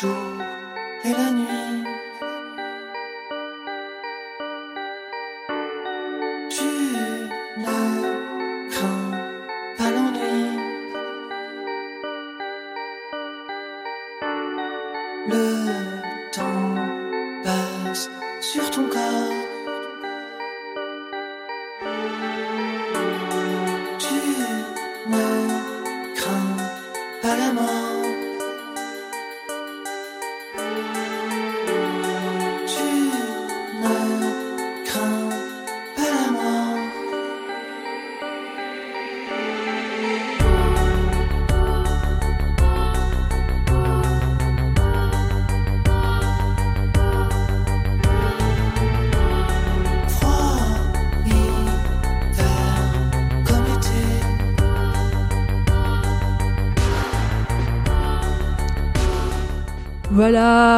[0.00, 0.38] Jour
[1.04, 1.84] et la nuit.
[6.48, 6.70] Tu
[7.58, 9.10] ne crains
[9.76, 10.58] pas l'ennui.
[15.28, 15.44] Le
[16.32, 16.74] temps
[17.44, 18.08] passe
[18.40, 19.41] sur ton corps.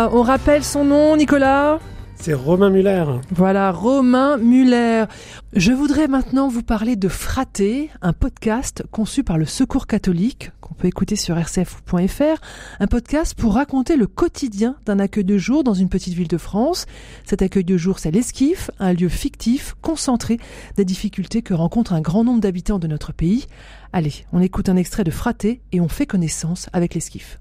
[0.04, 1.78] Voilà, on rappelle son nom, Nicolas
[2.16, 3.04] c'est Romain Muller.
[3.32, 5.04] Voilà, Romain Muller.
[5.52, 10.72] Je voudrais maintenant vous parler de Fraté, un podcast conçu par le Secours catholique, qu'on
[10.72, 12.40] peut écouter sur rcf.fr,
[12.80, 16.38] un podcast pour raconter le quotidien d'un accueil de jour dans une petite ville de
[16.38, 16.86] France.
[17.26, 20.38] Cet accueil de jour, c'est l'Esquif, un lieu fictif, concentré
[20.76, 23.46] des difficultés que rencontre un grand nombre d'habitants de notre pays.
[23.92, 27.38] Allez, on écoute un extrait de Fraté et on fait connaissance avec l'Esquif.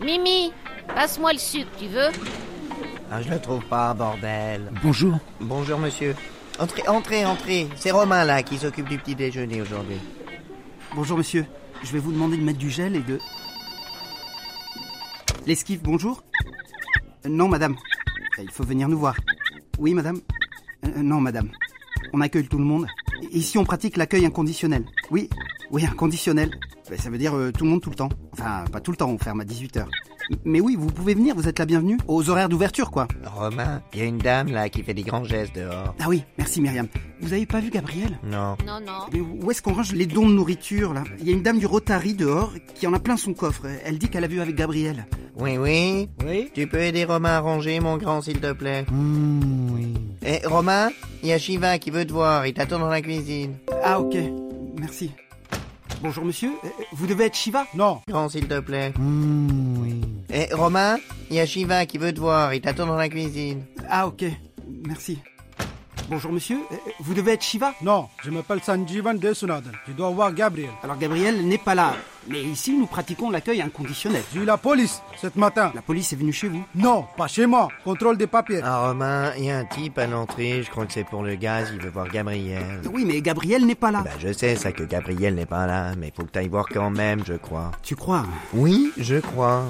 [0.00, 0.52] Mimi,
[0.94, 2.10] passe-moi le sucre, tu veux?
[3.10, 4.70] Ah, je le trouve pas, bordel.
[4.82, 5.18] Bonjour.
[5.40, 6.14] Bonjour, monsieur.
[6.58, 7.68] Entrez, entrez, entrez.
[7.76, 9.98] C'est Romain, là, qui s'occupe du petit déjeuner aujourd'hui.
[10.94, 11.46] Bonjour, monsieur.
[11.82, 13.18] Je vais vous demander de mettre du gel et de...
[15.46, 16.24] L'esquive, bonjour
[17.24, 17.76] euh, Non, madame.
[18.38, 19.16] Il faut venir nous voir.
[19.78, 20.20] Oui, madame
[20.84, 21.50] euh, Non, madame.
[22.12, 22.86] On accueille tout le monde.
[23.32, 24.84] Ici, on pratique l'accueil inconditionnel.
[25.10, 25.30] Oui,
[25.70, 26.50] oui, inconditionnel.
[26.98, 28.10] Ça veut dire euh, tout le monde tout le temps.
[28.38, 29.86] Enfin, pas tout le temps, on ferme à 18h.
[30.44, 31.96] Mais oui, vous pouvez venir, vous êtes la bienvenue.
[32.06, 33.06] Aux horaires d'ouverture, quoi.
[33.24, 35.94] Romain, il y a une dame là qui fait des grands gestes dehors.
[36.00, 36.86] Ah oui, merci Myriam.
[37.20, 38.18] Vous avez pas vu Gabriel?
[38.24, 38.56] Non.
[38.66, 39.06] Non, non.
[39.12, 41.04] Mais où est-ce qu'on range les dons de nourriture, là?
[41.20, 43.66] Il y a une dame du Rotary dehors qui en a plein son coffre.
[43.84, 45.06] Elle dit qu'elle a vu avec Gabriel.
[45.38, 46.08] Oui, oui.
[46.26, 48.84] Oui Tu peux aider Romain à ranger, mon grand, s'il te plaît?
[48.90, 49.94] Mmh, oui.
[50.24, 50.90] Eh, Romain,
[51.22, 52.46] il y a Shiva qui veut te voir.
[52.46, 53.54] Il t'attend dans la cuisine.
[53.82, 54.16] Ah, ok.
[54.78, 55.10] Merci.
[56.02, 58.00] Bonjour monsieur, Euh, vous devez être Shiva Non.
[58.08, 58.92] Grand, s'il te plaît.
[58.98, 60.00] Mmh, oui.
[60.32, 60.98] Eh, Romain,
[61.30, 62.54] il y a Shiva qui veut te voir.
[62.54, 63.64] Il t'attend dans la cuisine.
[63.88, 64.24] Ah, ok.
[64.86, 65.18] Merci.
[66.08, 69.70] Bonjour monsieur, Euh, vous devez être Shiva Non, je m'appelle Sanjivan Desunadan.
[69.84, 70.70] Tu dois voir Gabriel.
[70.84, 71.94] Alors Gabriel n'est pas là.
[72.28, 74.22] Mais ici, nous pratiquons l'accueil inconditionnel.
[74.32, 75.72] J'ai eu la police ce matin.
[75.74, 77.68] La police est venue chez vous Non, pas chez moi.
[77.84, 78.60] Contrôle des papiers.
[78.62, 81.34] Ah Romain, il y a un type à l'entrée, je crois que c'est pour le
[81.34, 82.80] gaz, il veut voir Gabriel.
[82.92, 84.02] Oui, mais Gabriel n'est pas là.
[84.04, 86.90] Bah je sais ça que Gabriel n'est pas là, mais faut que t'ailles voir quand
[86.90, 87.72] même, je crois.
[87.82, 88.24] Tu crois?
[88.54, 89.64] Oui, je crois.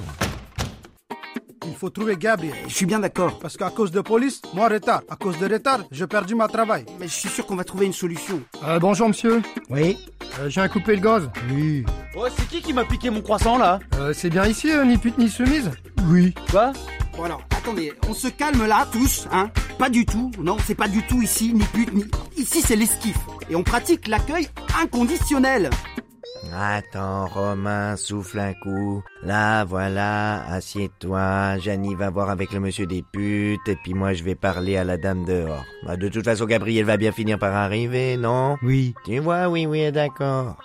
[1.66, 2.54] Il faut trouver Gabriel.
[2.68, 3.38] Je suis bien d'accord.
[3.38, 5.02] Parce qu'à cause de police, moi retard.
[5.08, 6.84] À cause de retard, j'ai perdu ma travail.
[7.00, 8.40] Mais je suis sûr qu'on va trouver une solution.
[8.64, 9.42] Euh, bonjour monsieur.
[9.70, 9.96] Oui
[10.40, 11.28] Euh, j'ai un coupé le gaz.
[11.50, 11.84] Oui.
[12.16, 13.78] Oh, c'est qui qui m'a piqué mon croissant là?
[13.98, 15.70] Euh, c'est bien ici, euh, ni pute ni chemise
[16.08, 16.34] Oui.
[16.50, 16.72] Quoi?
[17.16, 19.50] Bon alors, attendez, on se calme là, tous, hein?
[19.78, 22.04] Pas du tout, non, c'est pas du tout ici, ni pute, ni...
[22.36, 23.16] Ici, c'est l'esquif.
[23.48, 24.48] Et on pratique l'accueil
[24.82, 25.70] inconditionnel.
[26.54, 29.02] Attends, Romain, souffle un coup.
[29.22, 31.58] Là, voilà, assieds-toi.
[31.58, 34.84] Janie va voir avec le monsieur des putes, et puis moi je vais parler à
[34.84, 35.64] la dame dehors.
[35.84, 38.56] Bah, de toute façon, Gabriel va bien finir par arriver, non?
[38.62, 38.94] Oui.
[39.04, 40.56] Tu vois, oui, oui, d'accord.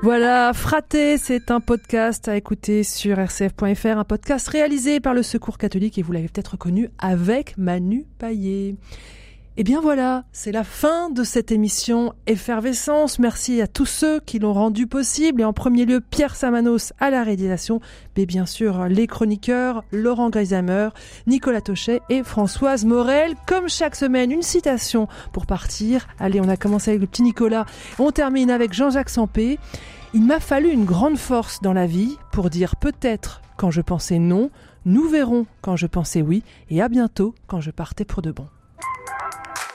[0.00, 5.58] Voilà, Fraté, c'est un podcast à écouter sur rcf.fr, un podcast réalisé par le Secours
[5.58, 8.76] catholique et vous l'avez peut-être connu avec Manu Paillet.
[9.60, 13.18] Et bien voilà, c'est la fin de cette émission Effervescence.
[13.18, 17.10] Merci à tous ceux qui l'ont rendu possible et en premier lieu Pierre Samanos à
[17.10, 17.80] la réalisation,
[18.16, 20.90] mais bien sûr les chroniqueurs Laurent Greisamer,
[21.26, 23.34] Nicolas Tochet et Françoise Morel.
[23.48, 26.06] Comme chaque semaine, une citation pour partir.
[26.20, 27.66] Allez, on a commencé avec le petit Nicolas,
[27.98, 29.58] on termine avec Jean-Jacques Sampé.
[30.14, 34.20] Il m'a fallu une grande force dans la vie pour dire peut-être quand je pensais
[34.20, 34.52] non,
[34.84, 38.46] nous verrons quand je pensais oui et à bientôt quand je partais pour de bon.
[39.30, 39.67] Thank you.